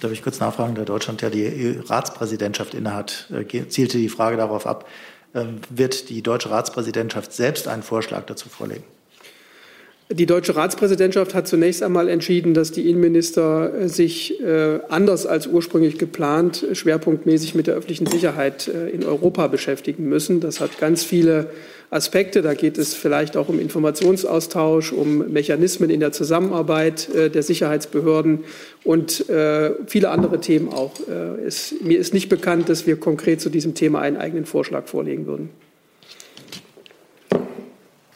[0.00, 4.66] Darf ich kurz nachfragen, da Deutschland ja die Ratspräsidentschaft innehat, äh, zielte die Frage darauf
[4.66, 4.88] ab,
[5.34, 8.84] ähm, wird die deutsche Ratspräsidentschaft selbst einen Vorschlag dazu vorlegen?
[10.14, 15.46] Die deutsche Ratspräsidentschaft hat zunächst einmal entschieden, dass die Innenminister äh, sich äh, anders als
[15.46, 20.40] ursprünglich geplant schwerpunktmäßig mit der öffentlichen Sicherheit äh, in Europa beschäftigen müssen.
[20.40, 21.46] Das hat ganz viele
[21.88, 22.42] Aspekte.
[22.42, 28.44] Da geht es vielleicht auch um Informationsaustausch, um Mechanismen in der Zusammenarbeit der Sicherheitsbehörden
[28.82, 29.26] und
[29.86, 30.92] viele andere Themen auch.
[31.46, 35.26] Es, mir ist nicht bekannt, dass wir konkret zu diesem Thema einen eigenen Vorschlag vorlegen
[35.26, 35.50] würden.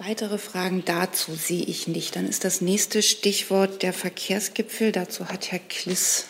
[0.07, 2.15] Weitere Fragen dazu sehe ich nicht.
[2.15, 4.93] Dann ist das nächste Stichwort der Verkehrsgipfel.
[4.93, 6.27] Dazu hat Herr Kliss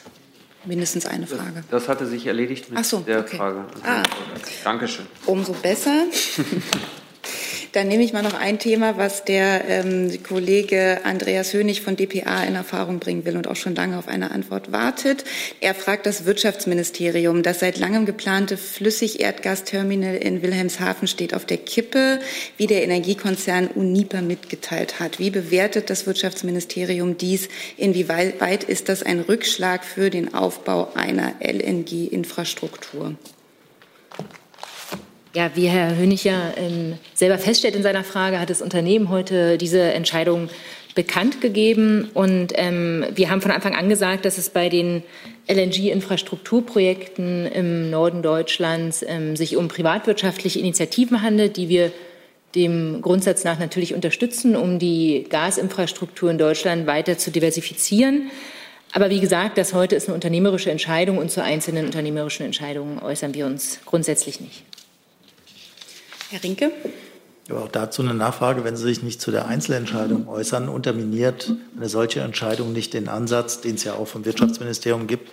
[0.65, 1.63] mindestens eine Frage.
[1.71, 3.37] Das, das hatte sich erledigt mit so, der okay.
[3.37, 3.67] Frage.
[3.83, 4.03] Ah.
[4.65, 5.05] Dankeschön.
[5.27, 6.07] Umso besser.
[7.77, 12.43] Dann nehme ich mal noch ein Thema, was der ähm, Kollege Andreas Hönig von dpa
[12.45, 15.25] in Erfahrung bringen will und auch schon lange auf eine Antwort wartet.
[15.61, 17.43] Er fragt das Wirtschaftsministerium.
[17.43, 22.19] Das seit langem geplante Flüssigerdgasterminal in Wilhelmshaven steht auf der Kippe,
[22.57, 25.19] wie der Energiekonzern Uniper mitgeteilt hat.
[25.19, 27.51] Wie bewertet das Wirtschaftsministerium dies?
[27.77, 33.17] Inwieweit ist das ein Rückschlag für den Aufbau einer LNG-Infrastruktur?
[35.37, 39.59] Ja, wie Herr Hönig ja ähm, selber feststellt in seiner Frage, hat das Unternehmen heute
[39.59, 40.49] diese Entscheidung
[40.95, 42.09] bekannt gegeben.
[42.15, 45.03] Und ähm, wir haben von Anfang an gesagt, dass es bei den
[45.47, 51.93] LNG-Infrastrukturprojekten im Norden Deutschlands ähm, sich um privatwirtschaftliche Initiativen handelt, die wir
[52.55, 58.31] dem Grundsatz nach natürlich unterstützen, um die Gasinfrastruktur in Deutschland weiter zu diversifizieren.
[58.95, 63.35] Aber wie gesagt, das heute ist eine unternehmerische Entscheidung und zu einzelnen unternehmerischen Entscheidungen äußern
[63.35, 64.63] wir uns grundsätzlich nicht.
[66.31, 66.73] Herr Rinke.
[67.49, 71.89] Aber auch dazu eine Nachfrage, wenn Sie sich nicht zu der Einzelentscheidung äußern, unterminiert eine
[71.89, 75.31] solche Entscheidung nicht den Ansatz, den es ja auch vom Wirtschaftsministerium gibt,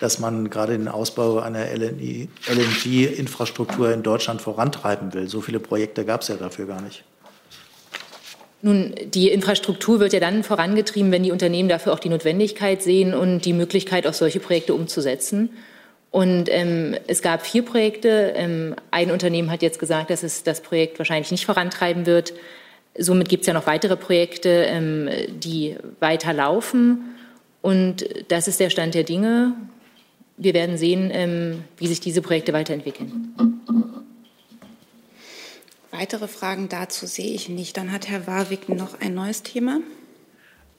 [0.00, 5.28] dass man gerade den Ausbau einer LNG-Infrastruktur in Deutschland vorantreiben will.
[5.28, 7.04] So viele Projekte gab es ja dafür gar nicht.
[8.62, 13.14] Nun, die Infrastruktur wird ja dann vorangetrieben, wenn die Unternehmen dafür auch die Notwendigkeit sehen
[13.14, 15.50] und die Möglichkeit, auch solche Projekte umzusetzen.
[16.12, 18.34] Und ähm, es gab vier Projekte.
[18.36, 22.34] Ähm, ein Unternehmen hat jetzt gesagt, dass es das Projekt wahrscheinlich nicht vorantreiben wird.
[22.96, 27.16] Somit gibt es ja noch weitere Projekte, ähm, die weiter laufen.
[27.62, 29.54] Und das ist der Stand der Dinge.
[30.36, 33.34] Wir werden sehen, ähm, wie sich diese Projekte weiterentwickeln.
[35.92, 37.78] Weitere Fragen dazu sehe ich nicht.
[37.78, 39.80] Dann hat Herr Warwick noch ein neues Thema.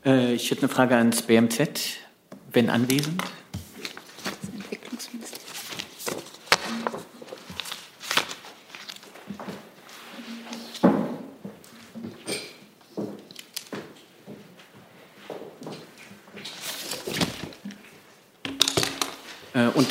[0.05, 1.69] Äh, ich hätte eine Frage ans BMZ,
[2.51, 3.23] wenn anwesend.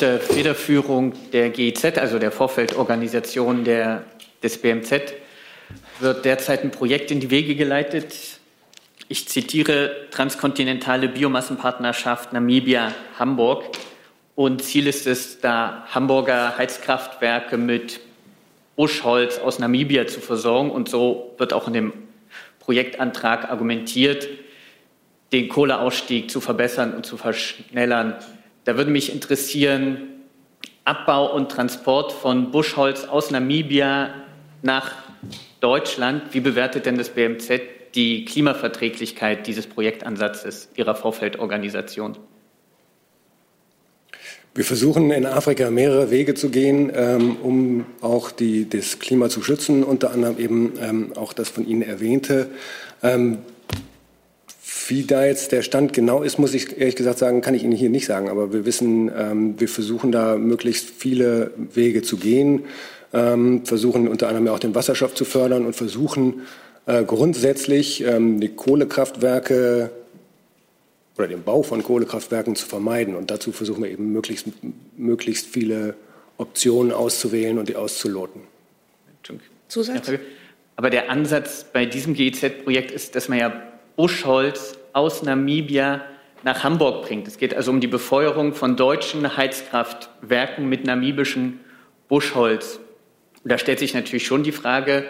[0.03, 4.03] Unter Federführung der GIZ, also der Vorfeldorganisation der,
[4.43, 5.13] des BMZ,
[6.01, 8.13] wird derzeit ein Projekt in die Wege geleitet.
[9.07, 13.63] Ich zitiere transkontinentale Biomassenpartnerschaft Namibia-Hamburg.
[14.35, 18.01] Und Ziel ist es, da Hamburger Heizkraftwerke mit
[18.75, 20.69] Buschholz aus Namibia zu versorgen.
[20.69, 21.93] Und so wird auch in dem
[22.59, 24.27] Projektantrag argumentiert,
[25.31, 28.15] den Kohleausstieg zu verbessern und zu verschnellern.
[28.65, 30.09] Da würde mich interessieren,
[30.85, 34.13] Abbau und Transport von Buschholz aus Namibia
[34.61, 34.91] nach
[35.59, 36.33] Deutschland.
[36.33, 37.61] Wie bewertet denn das BMZ
[37.95, 42.17] die Klimaverträglichkeit dieses Projektansatzes Ihrer Vorfeldorganisation?
[44.55, 49.41] Wir versuchen in Afrika mehrere Wege zu gehen, ähm, um auch die, das Klima zu
[49.41, 52.49] schützen, unter anderem eben ähm, auch das von Ihnen erwähnte.
[53.01, 53.39] Ähm,
[54.89, 57.73] wie da jetzt der Stand genau ist, muss ich ehrlich gesagt sagen, kann ich Ihnen
[57.73, 58.29] hier nicht sagen.
[58.29, 62.65] Aber wir wissen, ähm, wir versuchen da möglichst viele Wege zu gehen,
[63.13, 66.41] ähm, versuchen unter anderem auch den Wasserstoff zu fördern und versuchen
[66.85, 69.91] äh, grundsätzlich ähm, die Kohlekraftwerke
[71.17, 73.15] oder den Bau von Kohlekraftwerken zu vermeiden.
[73.15, 74.47] Und dazu versuchen wir eben möglichst,
[74.97, 75.95] möglichst viele
[76.37, 78.41] Optionen auszuwählen und die auszuloten.
[79.67, 80.11] Zusatz?
[80.75, 86.01] Aber der Ansatz bei diesem GEZ-Projekt ist, dass man ja Buschholz aus Namibia
[86.43, 87.27] nach Hamburg bringt.
[87.27, 91.59] Es geht also um die Befeuerung von deutschen Heizkraftwerken mit namibischem
[92.09, 92.79] Buschholz.
[93.43, 95.05] Und da stellt sich natürlich schon die Frage,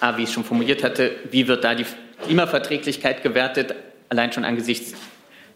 [0.00, 1.86] A, wie ich es schon formuliert hatte, wie wird da die
[2.24, 3.74] Klimaverträglichkeit gewertet,
[4.08, 4.94] allein schon angesichts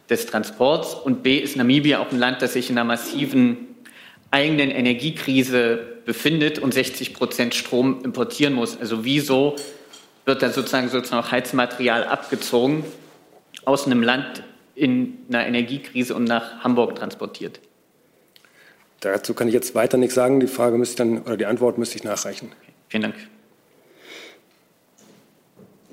[0.09, 0.95] des Transports.
[0.95, 3.69] Und B, ist Namibia auch ein Land, das sich in einer massiven
[4.31, 8.79] eigenen Energiekrise befindet und 60 Prozent Strom importieren muss.
[8.79, 9.57] Also wieso
[10.25, 12.85] wird dann sozusagen, sozusagen auch Heizmaterial abgezogen
[13.65, 14.43] aus einem Land
[14.75, 17.61] in einer Energiekrise und nach Hamburg transportiert?
[19.01, 20.41] Dazu kann ich jetzt weiter nichts sagen.
[20.41, 22.51] Die Frage müsste ich dann oder die Antwort müsste ich nachreichen.
[22.53, 23.15] Okay, vielen Dank.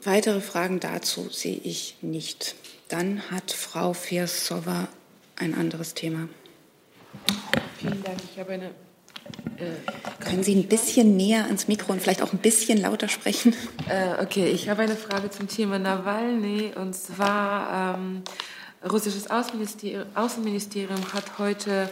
[0.03, 2.55] Weitere Fragen dazu sehe ich nicht.
[2.87, 4.87] Dann hat Frau Fersova
[5.35, 6.27] ein anderes Thema.
[7.77, 8.17] Vielen Dank.
[8.31, 8.71] Ich habe eine.
[9.57, 13.55] Äh, Können Sie ein bisschen näher ans Mikro und vielleicht auch ein bisschen lauter sprechen?
[13.89, 16.71] Äh, okay, ich habe eine Frage zum Thema Nawalny.
[16.75, 18.23] Und zwar, ähm,
[18.89, 21.89] russisches Außenministerium, Außenministerium hat heute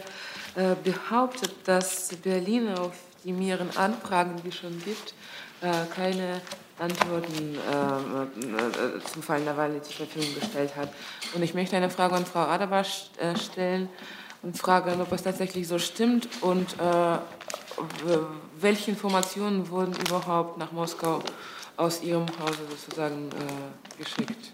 [0.56, 2.92] äh, behauptet, dass Berlin auf
[3.24, 5.14] die mehreren Anfragen, die es schon gibt,
[5.60, 6.40] äh, keine
[6.78, 10.92] Antworten äh, äh, zum Fall Nawalny zur Verfügung gestellt hat.
[11.34, 12.84] Und ich möchte eine Frage an Frau Adabar
[13.18, 13.88] äh, stellen
[14.42, 17.18] und fragen, ob es tatsächlich so stimmt und äh,
[18.60, 21.22] welche Informationen wurden überhaupt nach Moskau
[21.76, 24.52] aus Ihrem Hause sozusagen äh, geschickt.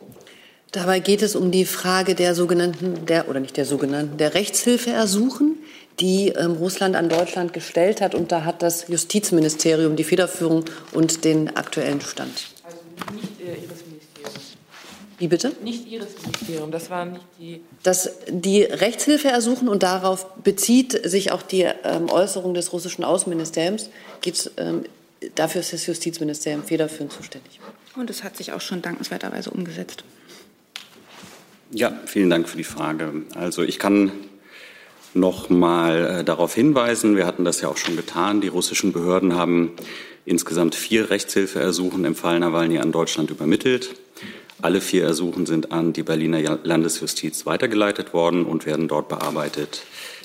[0.72, 5.56] Dabei geht es um die Frage der sogenannten, der, oder nicht der sogenannten, der Rechtshilfeersuchen,
[6.00, 8.14] die ähm, Russland an Deutschland gestellt hat.
[8.14, 12.48] Und da hat das Justizministerium die Federführung und den aktuellen Stand.
[12.64, 12.78] Also
[13.14, 13.85] nicht äh, Ihres.
[15.18, 15.52] Wie bitte?
[15.62, 17.60] Nicht Ihres Ministeriums, das waren nicht die.
[17.82, 23.88] Dass die Rechtshilfe ersuchen und darauf bezieht sich auch die ähm, Äußerung des russischen Außenministeriums,
[24.20, 24.84] geht, ähm,
[25.34, 27.60] dafür ist das Justizministerium federführend zuständig.
[27.96, 30.04] Und es hat sich auch schon dankenswerterweise umgesetzt.
[31.70, 33.22] Ja, vielen Dank für die Frage.
[33.34, 34.12] Also ich kann
[35.14, 39.34] noch mal äh, darauf hinweisen, wir hatten das ja auch schon getan, die russischen Behörden
[39.34, 39.72] haben
[40.26, 43.94] insgesamt vier Rechtshilfeersuchen im Fall Nawalny an Deutschland übermittelt.
[44.62, 49.82] Alle vier Ersuchen sind an die Berliner Landesjustiz weitergeleitet worden und werden dort bearbeitet.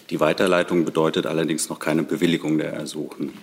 [0.09, 3.33] Die Weiterleitung bedeutet allerdings noch keine Bewilligung der Ersuchen.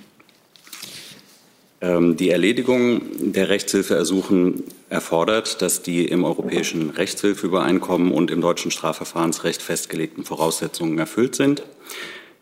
[1.80, 9.62] Ähm, die Erledigung der Rechtshilfeersuchen erfordert, dass die im europäischen Rechtshilfeübereinkommen und im deutschen Strafverfahrensrecht
[9.62, 11.62] festgelegten Voraussetzungen erfüllt sind.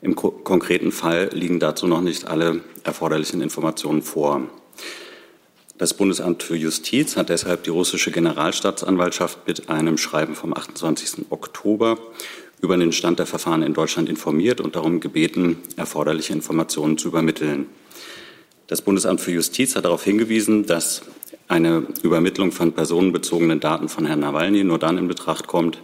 [0.03, 4.43] Im konkreten Fall liegen dazu noch nicht alle erforderlichen Informationen vor.
[5.79, 11.27] Das Bundesamt für Justiz hat deshalb die russische Generalstaatsanwaltschaft mit einem Schreiben vom 28.
[11.29, 11.99] Oktober
[12.63, 17.67] über den Stand der Verfahren in Deutschland informiert und darum gebeten, erforderliche Informationen zu übermitteln.
[18.69, 21.03] Das Bundesamt für Justiz hat darauf hingewiesen, dass
[21.47, 25.83] eine Übermittlung von personenbezogenen Daten von Herrn Nawalny nur dann in Betracht kommt,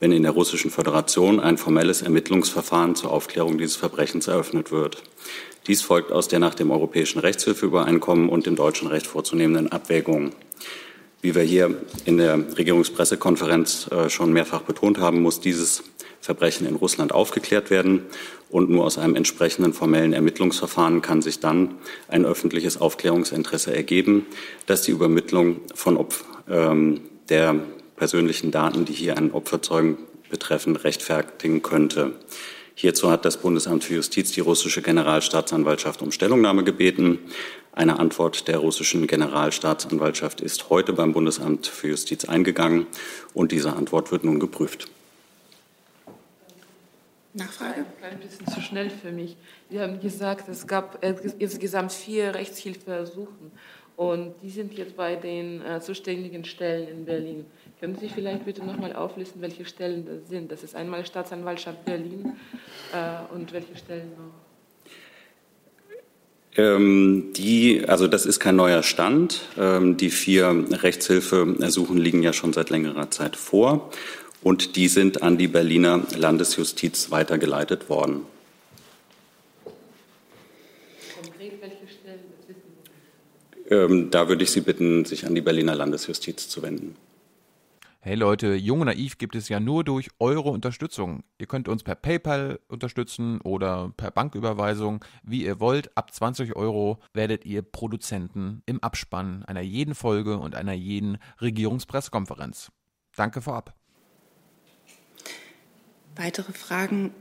[0.00, 5.02] wenn in der Russischen Föderation ein formelles Ermittlungsverfahren zur Aufklärung dieses Verbrechens eröffnet wird.
[5.66, 10.32] Dies folgt aus der nach dem Europäischen Rechtshilfeübereinkommen und dem deutschen Recht vorzunehmenden Abwägung.
[11.22, 15.82] Wie wir hier in der Regierungspressekonferenz äh, schon mehrfach betont haben, muss dieses
[16.20, 18.02] Verbrechen in Russland aufgeklärt werden.
[18.50, 21.76] Und nur aus einem entsprechenden formellen Ermittlungsverfahren kann sich dann
[22.08, 24.26] ein öffentliches Aufklärungsinteresse ergeben,
[24.66, 27.00] das die Übermittlung von Opf ähm,
[27.30, 27.56] der
[27.96, 29.96] persönlichen Daten, die hier einen Opferzeugen
[30.28, 32.12] betreffen, rechtfertigen könnte.
[32.76, 37.18] Hierzu hat das Bundesamt für Justiz die russische Generalstaatsanwaltschaft um Stellungnahme gebeten.
[37.72, 42.86] Eine Antwort der russischen Generalstaatsanwaltschaft ist heute beim Bundesamt für Justiz eingegangen
[43.32, 44.88] und diese Antwort wird nun geprüft.
[47.32, 47.84] Nachfrage?
[48.02, 49.36] Ein bisschen zu schnell für mich.
[49.70, 51.04] Sie haben gesagt, es gab
[51.38, 53.52] insgesamt vier Rechtshilfeersuchen
[53.96, 57.46] und die sind jetzt bei den äh, zuständigen Stellen in Berlin.
[57.80, 60.50] Können Sie vielleicht bitte nochmal auflisten, welche Stellen das sind?
[60.50, 62.36] Das ist einmal Staatsanwaltschaft Berlin
[62.92, 64.44] äh, und welche Stellen noch?
[66.56, 69.42] Ähm, die, also das ist kein neuer Stand.
[69.58, 73.90] Ähm, die vier Rechtshilfeersuchen liegen ja schon seit längerer Zeit vor
[74.42, 78.22] und die sind an die Berliner Landesjustiz weitergeleitet worden.
[81.14, 82.20] Konkret welche Stellen?
[83.74, 86.96] Ähm, da würde ich Sie bitten, sich an die Berliner Landesjustiz zu wenden.
[88.00, 91.24] Hey Leute, Jung und Naiv gibt es ja nur durch eure Unterstützung.
[91.38, 95.96] Ihr könnt uns per PayPal unterstützen oder per Banküberweisung, wie ihr wollt.
[95.96, 102.70] Ab 20 Euro werdet ihr Produzenten im Abspann einer jeden Folge und einer jeden Regierungspressekonferenz.
[103.16, 103.74] Danke vorab.
[106.14, 107.12] Weitere Fragen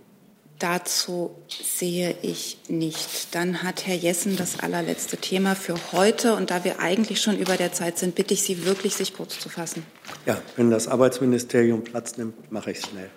[0.64, 3.36] dazu sehe ich nicht.
[3.36, 6.36] Dann hat Herr Jessen das allerletzte Thema für heute.
[6.36, 9.39] Und da wir eigentlich schon über der Zeit sind, bitte ich Sie wirklich, sich kurz
[9.39, 9.86] zu fassen.
[10.26, 13.09] Ja, wenn das Arbeitsministerium Platz nimmt, mache ich es schnell.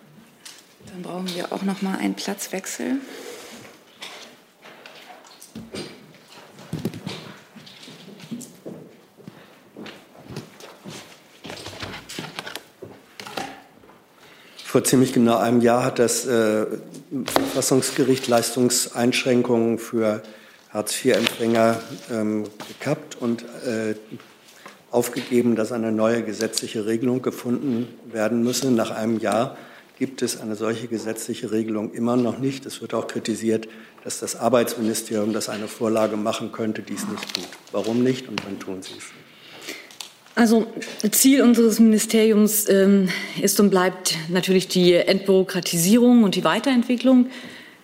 [0.86, 2.96] Dann brauchen wir auch noch mal einen Platzwechsel.
[14.64, 16.66] Vor ziemlich genau einem Jahr hat das äh,
[17.24, 20.22] Verfassungsgericht Leistungseinschränkungen für
[20.70, 23.94] Hartz-IV-Empfänger ähm, gekappt und äh,
[24.90, 28.70] aufgegeben, dass eine neue gesetzliche Regelung gefunden werden müsse.
[28.70, 29.56] Nach einem Jahr
[29.98, 32.66] gibt es eine solche gesetzliche Regelung immer noch nicht.
[32.66, 33.68] Es wird auch kritisiert,
[34.04, 37.48] dass das Arbeitsministerium, das eine Vorlage machen könnte, dies nicht tut.
[37.72, 39.04] Warum nicht und wann tun Sie es?
[40.36, 40.66] Also
[41.12, 43.08] Ziel unseres Ministeriums ähm,
[43.40, 47.28] ist und bleibt natürlich die Entbürokratisierung und die Weiterentwicklung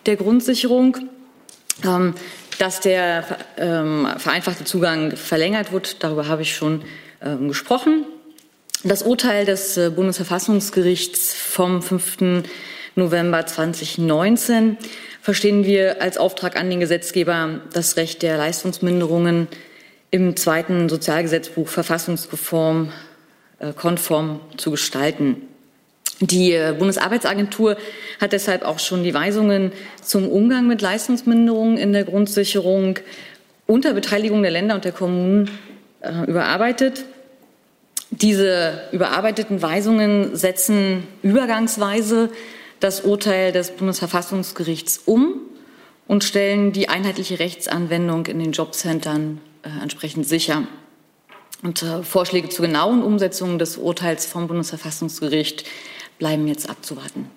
[0.04, 0.98] der Grundsicherung.
[1.82, 2.14] Ähm,
[2.58, 3.24] dass der
[3.56, 6.82] ähm, vereinfachte Zugang verlängert wird, darüber habe ich schon
[7.22, 8.04] ähm, gesprochen.
[8.84, 12.44] Das Urteil des äh, Bundesverfassungsgerichts vom 5.
[12.94, 14.76] November 2019
[15.22, 19.48] verstehen wir als Auftrag an den Gesetzgeber, das Recht der Leistungsminderungen
[20.12, 22.92] im zweiten Sozialgesetzbuch verfassungskonform
[23.58, 25.48] äh, konform zu gestalten.
[26.20, 27.76] Die äh, Bundesarbeitsagentur
[28.20, 32.98] hat deshalb auch schon die Weisungen zum Umgang mit Leistungsminderungen in der Grundsicherung
[33.66, 35.50] unter Beteiligung der Länder und der Kommunen
[36.00, 37.06] äh, überarbeitet.
[38.10, 42.28] Diese überarbeiteten Weisungen setzen übergangsweise
[42.80, 45.40] das Urteil des Bundesverfassungsgerichts um
[46.06, 50.66] und stellen die einheitliche Rechtsanwendung in den Jobcentern äh, entsprechend sicher.
[51.62, 55.64] Und äh, Vorschläge zur genauen Umsetzung des Urteils vom Bundesverfassungsgericht
[56.18, 57.30] bleiben jetzt abzuwarten.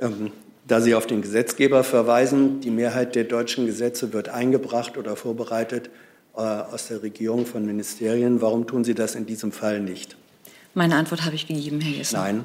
[0.00, 0.32] Ähm,
[0.66, 5.90] da Sie auf den Gesetzgeber verweisen, die Mehrheit der deutschen Gesetze wird eingebracht oder vorbereitet
[6.36, 8.40] äh, aus der Regierung von Ministerien.
[8.40, 10.16] Warum tun Sie das in diesem Fall nicht?
[10.74, 12.16] Meine Antwort habe ich gegeben, Herr Jessen.
[12.16, 12.44] Nein.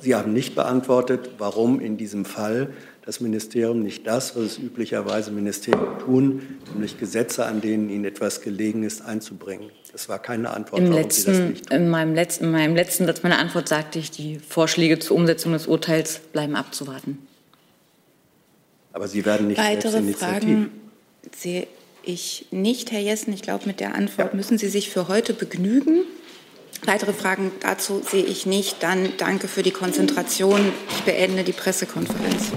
[0.00, 2.70] Sie haben nicht beantwortet, warum in diesem Fall
[3.08, 6.42] das Ministerium nicht das, was es üblicherweise Ministerien tun,
[6.74, 9.70] nämlich Gesetze, an denen ihnen etwas gelegen ist, einzubringen.
[9.92, 11.76] Das war keine Antwort, Im warum letzten, Sie das nicht tun.
[11.78, 15.54] In meinem, letzten, in meinem letzten Satz meiner Antwort sagte ich, die Vorschläge zur Umsetzung
[15.54, 17.26] des Urteils bleiben abzuwarten.
[18.92, 20.70] Aber Sie werden nicht Weitere Fragen
[21.34, 21.66] sehe
[22.02, 23.32] ich nicht, Herr Jessen.
[23.32, 24.36] Ich glaube, mit der Antwort ja.
[24.36, 26.02] müssen Sie sich für heute begnügen.
[26.84, 28.82] Weitere Fragen dazu sehe ich nicht.
[28.82, 30.72] Dann danke für die Konzentration.
[30.90, 32.52] Ich beende die Pressekonferenz.